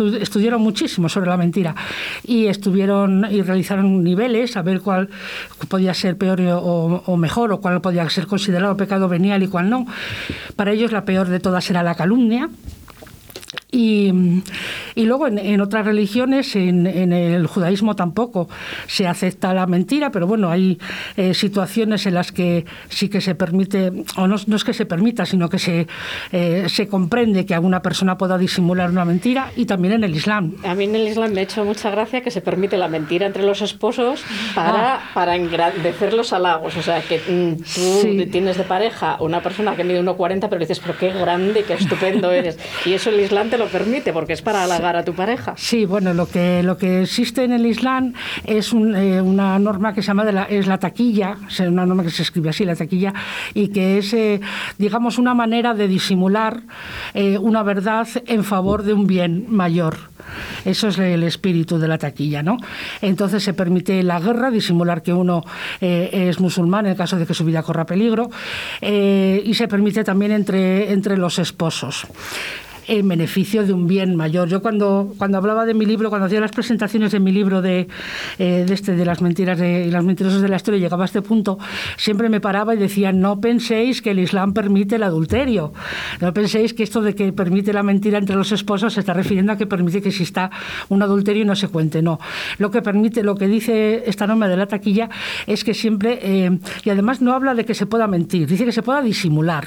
[0.00, 1.74] estudiaron muchísimo sobre la mentira
[2.24, 5.08] y estuvieron y realizaron niveles a ver cuál
[5.68, 9.86] podía ser peor o mejor o cuál podía ser considerado pecado venial y cuál no.
[10.56, 12.48] Para ellos la peor de todas era la calumnia
[13.70, 14.12] y,
[14.94, 18.48] y luego en, otras religiones, en, el judaísmo tampoco
[18.86, 20.78] se acepta la mentira, pero bueno, hay
[21.16, 24.86] eh, situaciones en las que sí que se permite, o no, no es que se
[24.86, 25.86] permita, sino que se,
[26.32, 30.54] eh, se comprende que alguna persona pueda disimular una mentira, y también en el Islam.
[30.64, 33.26] A mí en el Islam me ha hecho mucha gracia que se permite la mentira
[33.26, 34.22] entre los esposos
[34.54, 35.10] para, ah.
[35.14, 36.76] para engrandecer los halagos.
[36.76, 40.80] O sea, que mm, tú tienes de pareja una persona que mide 1,40, pero dices,
[40.80, 42.58] pero qué grande, qué estupendo eres.
[42.84, 45.54] Y eso el Islam te lo permite porque es para halagar a tu pareja.
[45.56, 48.12] Sí, bueno, lo que, lo que existe en el Islam
[48.44, 52.02] es eh, una norma que se llama de la, es la taquilla, es una norma
[52.02, 53.14] que se escribe así, la taquilla,
[53.54, 54.40] y que es, eh,
[54.76, 56.62] digamos, una manera de disimular
[57.14, 59.96] eh, una verdad en favor de un bien mayor.
[60.64, 62.58] Eso es el espíritu de la taquilla, ¿no?
[63.00, 65.44] Entonces se permite la guerra, disimular que uno
[65.80, 68.28] es musulmán en el caso de que su vida corra peligro,
[68.82, 72.06] y se permite también entre, entre los esposos
[72.88, 74.48] en beneficio de un bien mayor.
[74.48, 77.86] Yo cuando, cuando hablaba de mi libro, cuando hacía las presentaciones de mi libro de,
[78.38, 81.06] eh, de, este, de las mentiras de, y las mentirosas de la historia, llegaba a
[81.06, 81.58] este punto,
[81.96, 85.72] siempre me paraba y decía, no penséis que el Islam permite el adulterio,
[86.20, 89.52] no penséis que esto de que permite la mentira entre los esposos se está refiriendo
[89.52, 90.50] a que permite que exista
[90.88, 92.18] un adulterio y no se cuente, no.
[92.56, 95.10] Lo que permite, lo que dice esta norma de la taquilla
[95.46, 98.72] es que siempre, eh, y además no habla de que se pueda mentir, dice que
[98.72, 99.66] se pueda disimular,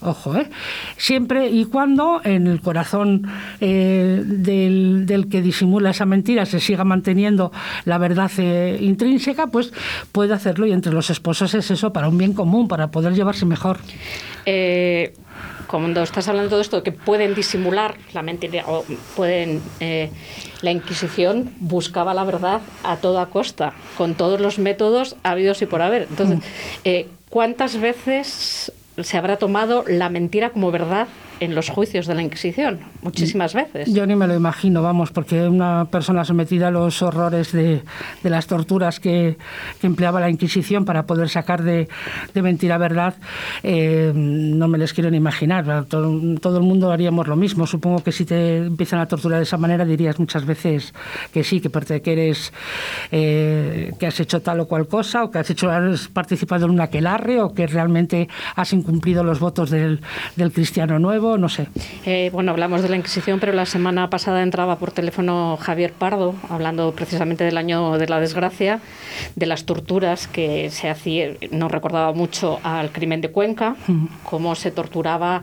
[0.00, 0.48] ojo, ¿eh?
[0.96, 3.26] siempre y cuando en el corazón
[3.60, 7.52] eh, del, que disimula esa mentira se siga manteniendo
[7.84, 9.72] la verdad eh, intrínseca, pues
[10.12, 13.46] puede hacerlo y entre los esposos es eso para un bien común, para poder llevarse
[13.46, 13.78] mejor.
[14.44, 15.14] Eh,
[15.66, 18.84] cuando estás hablando de todo esto, que pueden disimular la mentira o
[19.16, 19.60] pueden...
[20.62, 25.82] la Inquisición buscaba la verdad a toda costa, con todos los métodos habidos y por
[25.82, 26.06] haber.
[26.08, 27.08] Entonces, mm.
[27.28, 28.72] ¿cuántas veces
[29.02, 31.08] se habrá tomado la mentira como verdad
[31.40, 33.92] en los juicios de la Inquisición, muchísimas veces.
[33.92, 37.82] Yo ni me lo imagino, vamos, porque una persona sometida a los horrores de,
[38.22, 39.36] de las torturas que,
[39.80, 41.88] que, empleaba la Inquisición para poder sacar de,
[42.32, 43.14] de mentira verdad,
[43.62, 45.84] eh, no me les quiero ni imaginar.
[45.86, 47.66] Todo, el mundo haríamos lo mismo.
[47.66, 50.94] Supongo que si te empiezan a torturar de esa manera dirías muchas veces
[51.32, 51.70] que sí, que,
[52.00, 52.52] que eres,
[53.10, 56.72] eh, que has hecho tal o cual cosa, o que has hecho has participado en
[56.72, 60.00] un aquelarre, o que realmente has incumplido los votos del,
[60.36, 61.66] del cristiano nuevo no sé.
[62.04, 66.34] Eh, bueno, hablamos de la Inquisición, pero la semana pasada entraba por teléfono Javier Pardo,
[66.48, 68.80] hablando precisamente del año de la desgracia,
[69.34, 73.76] de las torturas que se hacía, nos recordaba mucho al crimen de Cuenca,
[74.22, 75.42] cómo se torturaba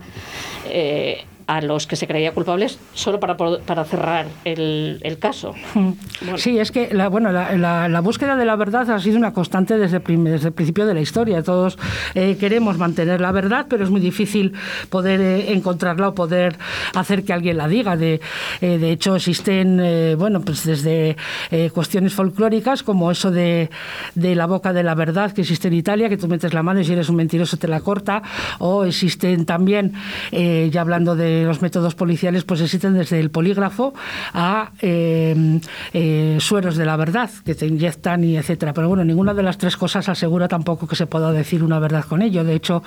[0.66, 5.54] eh, a los que se creía culpables solo para, para cerrar el, el caso.
[5.74, 5.92] Hmm.
[6.36, 9.76] Sí, es que la, bueno, la, la, búsqueda de la verdad ha sido una constante
[9.76, 11.42] desde, desde el principio de la historia.
[11.42, 11.78] Todos
[12.14, 14.54] eh, queremos mantener la verdad, pero es muy difícil
[14.88, 16.56] poder eh, encontrarla o poder
[16.94, 17.96] hacer que alguien la diga.
[17.96, 18.20] De,
[18.60, 21.16] eh, de hecho, existen, bueno, pues desde
[21.72, 23.70] cuestiones folclóricas como eso de,
[24.14, 26.80] de la boca de la verdad que existe en Italia, que tú metes la mano
[26.80, 28.22] y si eres un mentiroso te la corta,
[28.58, 29.92] o existen también,
[30.32, 33.94] ya hablando de los métodos policiales pues existen desde el polígrafo
[34.32, 35.60] a eh,
[35.92, 38.72] eh, sueros de la verdad que te inyectan y etcétera.
[38.72, 42.04] Pero bueno, ninguna de las tres cosas asegura tampoco que se pueda decir una verdad
[42.04, 42.44] con ello.
[42.44, 42.82] De hecho,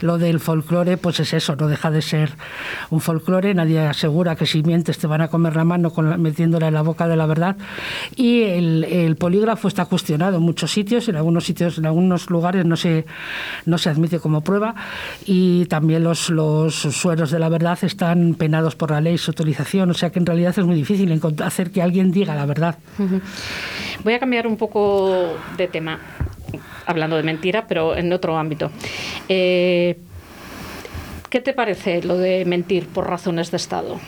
[0.00, 2.30] lo del folclore pues es eso, no deja de ser
[2.90, 3.54] un folclore.
[3.54, 7.08] Nadie asegura que si mientes te van a comer la mano metiéndola en la boca
[7.08, 7.56] de la verdad.
[8.16, 12.76] Y el, polígrafo está cuestionado en muchos sitios, en algunos sitios, en algunos lugares no
[12.76, 13.06] se,
[13.64, 14.74] no se admite como prueba
[15.26, 19.90] y también los, los sueros de la verdad están penados por la ley su utilización,
[19.90, 22.78] o sea que en realidad es muy difícil hacer que alguien diga la verdad.
[24.04, 25.98] Voy a cambiar un poco de tema.
[26.86, 28.70] hablando de mentira, pero en otro ámbito.
[29.28, 29.98] Eh,
[31.28, 34.00] ¿Qué te parece lo de mentir por razones de Estado?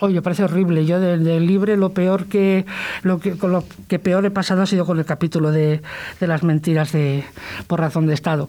[0.00, 0.84] Oye, parece horrible.
[0.84, 2.64] Yo del, del libre lo peor que
[3.02, 5.80] lo que con lo que peor he pasado ha sido con el capítulo de,
[6.20, 7.24] de las mentiras de
[7.66, 8.48] por razón de Estado.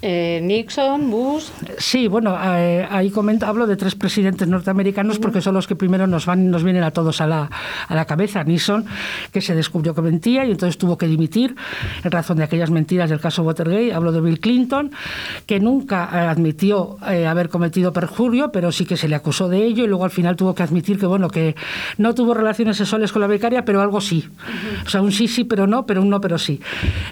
[0.00, 1.46] Eh, Nixon, Bush.
[1.78, 6.06] Sí, bueno, eh, ahí comento, hablo de tres presidentes norteamericanos porque son los que primero
[6.06, 7.50] nos van nos vienen a todos a la,
[7.88, 8.44] a la cabeza.
[8.44, 8.86] Nixon,
[9.32, 11.56] que se descubrió que mentía y entonces tuvo que dimitir
[12.04, 13.92] en razón de aquellas mentiras del caso Watergate.
[13.92, 14.92] Hablo de Bill Clinton,
[15.46, 19.64] que nunca eh, admitió eh, haber cometido perjurio, pero sí que se le acusó de
[19.64, 21.56] ello y luego al final tuvo que admitir que bueno que
[21.96, 24.28] no tuvo relaciones sexuales con la becaria, pero algo sí.
[24.86, 26.60] O sea, un sí sí, pero no, pero un no, pero sí.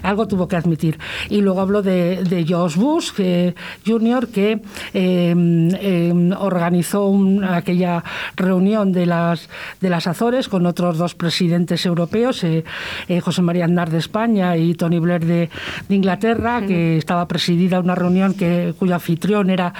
[0.03, 0.97] Algo tuvo que admitir.
[1.29, 3.55] Y luego hablo de, de George Bush que,
[3.85, 4.61] Jr., que
[4.93, 5.33] eh,
[5.79, 8.03] eh, organizó un- aquella
[8.35, 9.49] reunión de las,
[9.81, 12.63] de las Azores con otros dos presidentes europeos, eh,
[13.07, 15.49] eh, José María Aznar de España y Tony Blair de,
[15.89, 19.73] de Inglaterra, que estaba presidida una reunión que, cuyo anfitrión era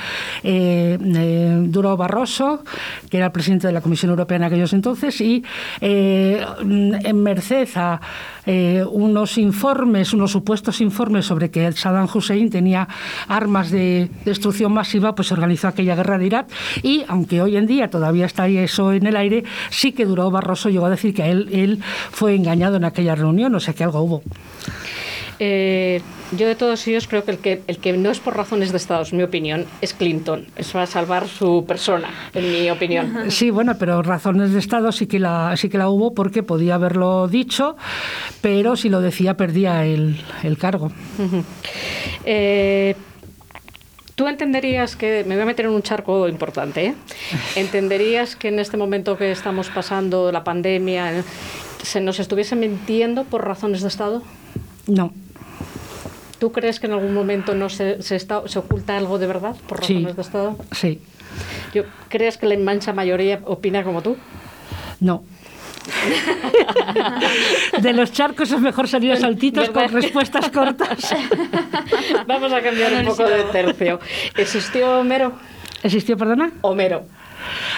[0.43, 0.97] eh,
[1.67, 2.63] Duro Barroso,
[3.09, 5.43] que era el presidente de la Comisión Europea en aquellos entonces, y
[5.81, 7.99] en merced a
[8.47, 12.87] eh, unos informes, unos supuestos informes sobre que Saddam Hussein tenía
[13.27, 16.47] armas de destrucción masiva, pues se organizó aquella guerra de Irak
[16.81, 20.31] y aunque hoy en día todavía está ahí eso en el aire, sí que Duró
[20.31, 21.79] Barroso llegó a decir que él, él
[22.11, 24.23] fue engañado en aquella reunión, o sea que algo hubo.
[25.39, 26.01] Eh,
[26.35, 28.77] yo de todos ellos creo que el, que el que no es por razones de
[28.77, 30.47] Estado, es mi opinión, es Clinton.
[30.55, 33.31] Es para salvar su persona, en mi opinión.
[33.31, 36.75] Sí, bueno, pero razones de Estado sí que la, sí que la hubo porque podía
[36.75, 37.77] haberlo dicho,
[38.41, 40.91] pero si lo decía perdía el, el cargo.
[42.25, 42.95] Eh,
[44.17, 46.95] Tú entenderías que, me voy a meter en un charco importante, ¿eh?
[47.55, 51.23] entenderías que en este momento que estamos pasando la pandemia,
[51.83, 54.23] se nos estuviese mintiendo por razones de Estado?
[54.87, 55.13] No.
[56.39, 59.55] ¿Tú crees que en algún momento no se, se, está, se oculta algo de verdad
[59.67, 59.93] por Sí.
[59.95, 60.55] razones de Estado?
[60.71, 61.01] Sí,
[61.73, 64.17] Yo, ¿Crees que la inmensa mayoría opina como tú?
[64.99, 65.23] no.
[67.81, 70.01] De los charcos es mejor salir a saltitos con ¿Verdad?
[70.01, 71.15] respuestas cortas.
[72.27, 73.99] Vamos a cambiar un poco de tercio.
[74.35, 75.33] ¿Existió Homero?
[75.83, 76.51] ¿Existió, perdona?
[76.61, 77.03] Homero.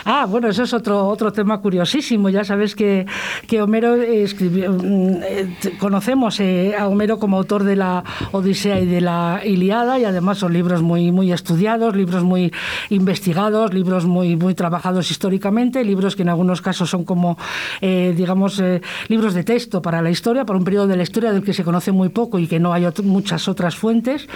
[0.05, 2.29] Ah, bueno, eso es otro, otro tema curiosísimo.
[2.29, 3.05] Ya sabes que,
[3.47, 4.71] que Homero eh, escribió.
[4.71, 5.47] mm, eh,
[5.79, 10.39] conocemos eh, a Homero como autor de la Odisea y de la Iliada, y además
[10.39, 12.51] son libros muy, muy estudiados, libros muy
[12.89, 17.37] investigados, libros muy, muy trabajados históricamente, libros que en algunos casos son como,
[17.81, 18.61] digamos,
[19.07, 21.63] libros de texto para la historia, para un periodo de la historia del que se
[21.63, 24.27] conoce muy poco y que no hay muchas otras fuentes,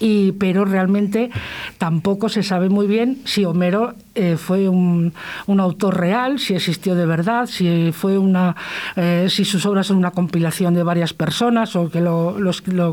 [0.00, 1.30] y, pero realmente
[1.78, 5.12] tampoco se sabe muy bien si Homero eh, un,
[5.46, 8.56] autor real, si existió de verdad, si fue una,
[8.96, 12.36] eh, si sus obras son una compilación de varias personas o que lo,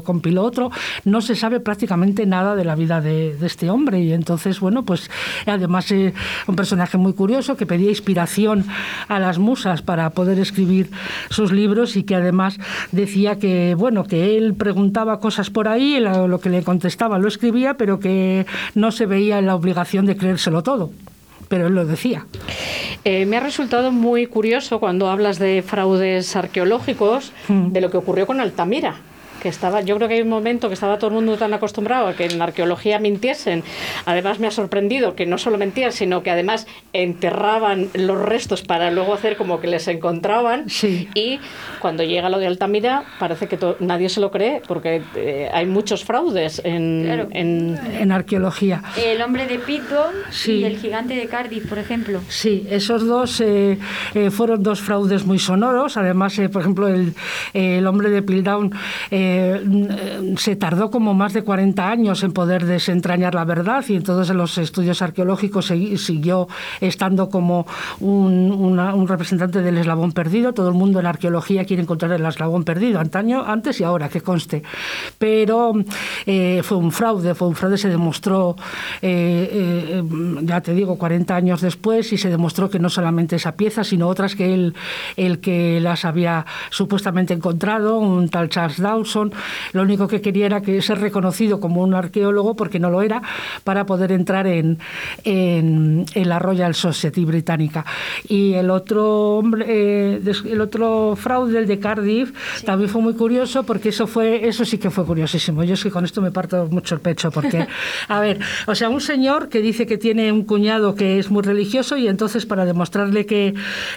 [0.03, 0.71] compiló otro.
[1.05, 5.09] No se sabe prácticamente nada de la vida de, este hombre y entonces, bueno, pues
[5.45, 6.13] además eh,
[6.47, 8.65] un personaje muy curioso que pedía inspiración
[9.07, 10.89] a las musas para poder escribir
[11.29, 12.57] sus libros y que además
[12.91, 17.75] decía que, bueno, que él preguntaba cosas por ahí, lo que le contestaba lo escribía,
[17.75, 18.45] pero que
[18.75, 20.91] no se veía en la obligación de creérselo todo.
[21.53, 22.25] Pero él lo decía.
[23.05, 28.25] Eh, me ha resultado muy curioso cuando hablas de fraudes arqueológicos de lo que ocurrió
[28.25, 28.95] con Altamira.
[29.43, 32.07] Que estaba, yo creo que hay un momento que estaba todo el mundo tan acostumbrado
[32.07, 33.61] a que en la arqueología mintiesen.
[34.05, 38.89] Además, me ha sorprendido que no solo mentían, sino que además enterraban los restos para
[38.89, 40.65] luego hacer como que les encontraban.
[41.13, 41.39] Y
[41.79, 45.65] cuando llega lo de Altamira, parece que to- nadie se lo cree, porque eh, hay
[45.65, 47.27] muchos fraudes en, Claro.
[47.31, 48.81] en, En arqueología.
[48.97, 50.53] El hombre de Pitgon Sí.
[50.59, 52.21] y el gigante de Cardiff, por ejemplo.
[52.29, 53.77] Sí, esos dos eh,
[54.13, 55.97] eh, fueron dos fraudes muy sonoros.
[55.97, 57.13] Además, eh, por ejemplo, el,
[57.53, 58.71] el hombre de Piltdown
[59.11, 59.32] eh,
[59.63, 64.29] mm, se tardó como más de 40 años en poder desentrañar la verdad y entonces
[64.29, 65.67] en los estudios arqueológicos
[65.97, 66.47] siguió
[66.81, 67.65] estando como
[67.99, 70.53] un, representante del eslabón perdido.
[70.53, 74.21] Todo el mundo en arqueología quiere encontrar el eslabón perdido, antaño, antes y ahora, que
[74.21, 74.63] conste.
[75.17, 75.73] Pero
[76.25, 78.55] eh, fue un fraude, fue un fraude, se demostró,
[79.01, 80.03] eh, eh,
[80.43, 84.07] ya te digo, 40 años después y se demostró que no solamente esa pieza, sino
[84.07, 84.73] otras que él,
[85.17, 89.22] el que las había supuestamente encontrado, un tal Charles Dawson,
[89.71, 93.21] lo único que quería era que ser reconocido como un arqueólogo, porque no lo era,
[93.63, 94.79] para poder entrar en,
[95.23, 97.85] en, en la Royal Society británica.
[98.27, 102.33] Y el otro, hombre, eh, el otro fraude, el de Cardiff,
[102.65, 105.63] también fue muy curioso, porque eso, fue, eso sí que fue curiosísimo.
[105.63, 107.67] Yo es que con esto me parto mucho el pecho, porque,
[108.07, 111.43] a ver, o sea, un señor que dice que tiene un cuñado que es muy
[111.43, 113.53] religioso y entonces para demostrarle que,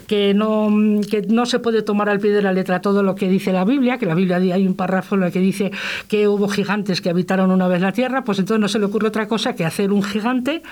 [0.07, 0.68] que, no,
[1.11, 3.64] que no se puede tomar al pie de la letra todo lo que dice la
[3.64, 5.70] Biblia, que la Biblia hay un párrafo con la que dice
[6.08, 9.08] que hubo gigantes que habitaron una vez la Tierra, pues entonces no se le ocurre
[9.08, 10.62] otra cosa que hacer un gigante,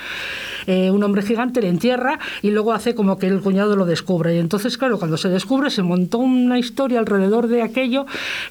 [0.66, 4.34] eh, un hombre gigante, le entierra y luego hace como que el cuñado lo descubre.
[4.36, 8.06] Y entonces, claro, cuando se descubre se montó una historia alrededor de aquello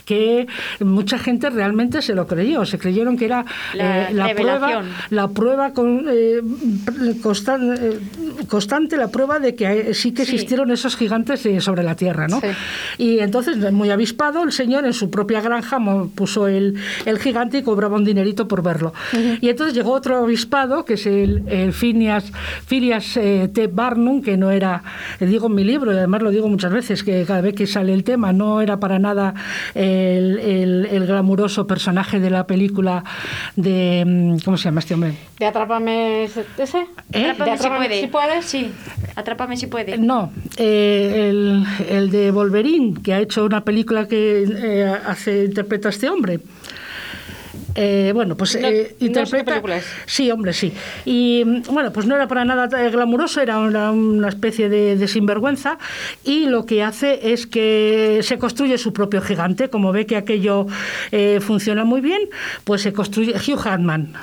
[0.05, 0.47] que
[0.79, 4.85] mucha gente realmente se lo creyó, se creyeron que era La eh, la prueba, revelación.
[5.11, 6.41] la prueba con, eh,
[7.21, 7.99] constan- eh,
[8.47, 10.33] constante, la prueba de que eh, sí que Sí.
[10.35, 12.39] existieron esos gigantes eh, sobre la Tierra, ¿no?
[12.39, 12.47] Sí.
[12.97, 16.75] Y entonces, muy avispado, el señor en su propia granja mo- puso el,
[17.05, 18.93] el gigante y cobraba un dinerito por verlo.
[19.41, 22.31] Y entonces llegó otro avispado, que es el, el Phineas,
[22.65, 23.67] Phileas eh, T.
[23.67, 24.83] Barnum, que no era,
[25.19, 27.93] digo en mi libro, y además lo digo muchas veces, que cada vez que sale
[27.93, 29.33] el tema, no era para nada
[29.75, 33.03] el, el- el glamuroso personaje de la película
[33.55, 34.03] de...
[34.05, 35.13] mm, ¿Cómo se llama este hombre?
[35.39, 36.41] ¿De Atrápame ese?
[37.11, 37.25] ¿Eh?
[37.31, 38.01] Atrápame ¿De si Atrápame puede.
[38.01, 38.45] si puedes?
[38.45, 38.71] Sí,
[39.15, 39.97] atrápame si puede.
[39.97, 45.89] No, eh, el, el de Wolverine, que ha hecho una película que eh, hace interpreta
[45.89, 46.39] este hombre.
[47.75, 49.57] Eh, bueno, pues No- eh, no interpreta.
[49.77, 49.85] es.
[50.05, 50.73] Sí, hombre, sí.
[51.05, 54.95] Y mm, bueno, pues no era para nada eh, glamuroso, era una, una especie de,
[54.95, 55.77] de sinvergüenza.
[56.23, 59.69] Y lo que hace es que se construye su propio gigante.
[59.69, 60.67] Como ve que aquello
[61.11, 62.21] eh, funciona muy bien,
[62.63, 63.33] pues se construye.
[63.33, 64.13] Hugh Jackman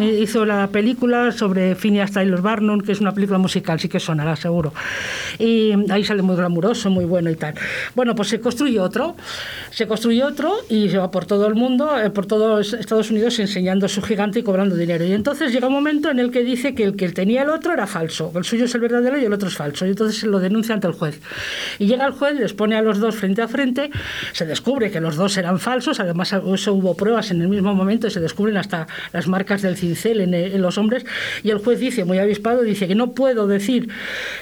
[0.00, 4.00] eh, hizo la película sobre Phineas Taylor Barnum, que es una película musical, sí que
[4.00, 4.72] sonará seguro.
[5.38, 7.54] Y ahí sale muy glamuroso, muy bueno y tal.
[7.94, 9.16] Bueno, pues se construye otro,
[9.70, 13.88] se construye otro y se va por todo el mundo, por todo Estados Unidos enseñando
[13.88, 15.04] su gigante y cobrando dinero.
[15.04, 17.72] Y entonces llega un momento en el que dice que el que tenía el otro
[17.72, 19.86] era falso, el suyo es el verdadero y el otro es falso.
[19.86, 21.20] Y entonces lo denuncia ante el juez.
[21.78, 23.90] Y llega el juez, les pone a los dos frente a frente,
[24.32, 28.06] se descubre que los dos eran falsos, además eso hubo pruebas en el mismo momento
[28.06, 31.04] y se descubren hasta las marcas del cincel en, eh, en los hombres.
[31.42, 33.88] Y el juez dice, muy avispado, dice que no puedo decir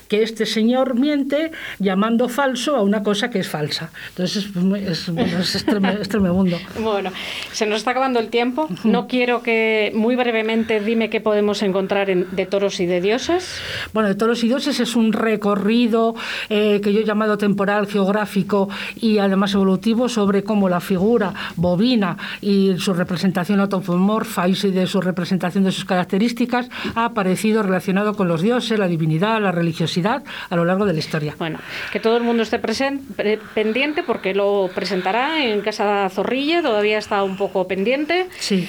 [0.09, 3.91] que este señor miente llamando falso a una cosa que es falsa.
[4.11, 5.65] Entonces es, es, es es
[6.09, 6.59] tremebundo.
[6.79, 7.13] Bueno,
[7.53, 8.69] se nos está acabando el tiempo.
[8.85, 13.61] No quiero que muy brevemente dime qué podemos encontrar en De toros y de dioses.
[13.93, 16.15] Bueno, de toros y dioses es un recorrido
[16.49, 18.69] eh, que yo he llamado temporal, geográfico
[19.01, 25.01] y además evolutivo sobre cómo la figura bovina y su representación automorfa y de su
[25.01, 30.57] representación de sus características ha aparecido relacionado con los dioses, la divinidad, la religiosidad a
[30.57, 31.35] lo largo de la historia.
[31.39, 31.59] Bueno,
[31.93, 36.99] que todo el mundo esté presen- pre- pendiente porque lo presentará en Casa Zorrilla, todavía
[36.99, 38.10] está un poco pendiente.
[38.39, 38.69] Sí.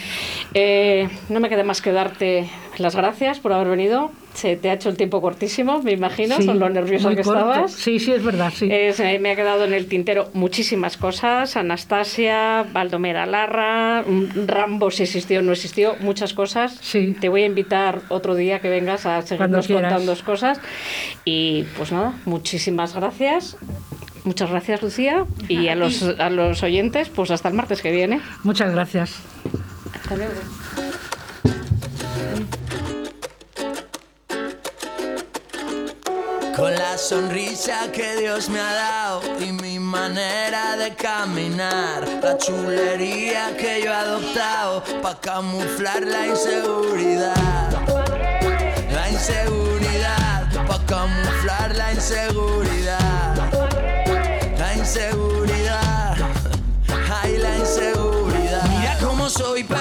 [0.53, 4.11] Eh, no me queda más que darte las gracias por haber venido.
[4.33, 7.39] Se te ha hecho el tiempo cortísimo, me imagino, Sí, son lo nervioso que corto.
[7.39, 7.71] estabas.
[7.73, 8.69] Sí, sí, es verdad, sí.
[8.71, 11.57] Eh, se me ha quedado en el tintero muchísimas cosas.
[11.57, 16.77] Anastasia, Baldomera Larra, mm, Rambo si existió o no existió, muchas cosas.
[16.81, 17.15] Sí.
[17.19, 20.59] Te voy a invitar otro día que vengas a seguirnos contando cosas.
[21.25, 23.57] Y pues nada, muchísimas gracias.
[24.24, 25.26] Muchas gracias, Lucía.
[25.47, 28.22] Y a los, a los oyentes, pues hasta el martes que viene.
[28.43, 29.15] Muchas gracias.
[29.93, 30.34] Hasta luego.
[36.55, 43.57] Con la sonrisa que Dios me ha dado y mi manera de caminar, la chulería
[43.57, 47.72] que yo he adoptado para camuflar la inseguridad.
[48.93, 53.61] La inseguridad, para camuflar la inseguridad.
[54.93, 56.17] Inseguridad,
[57.23, 58.67] ay la inseguridad.
[58.67, 59.80] Mira cómo soy perfecto,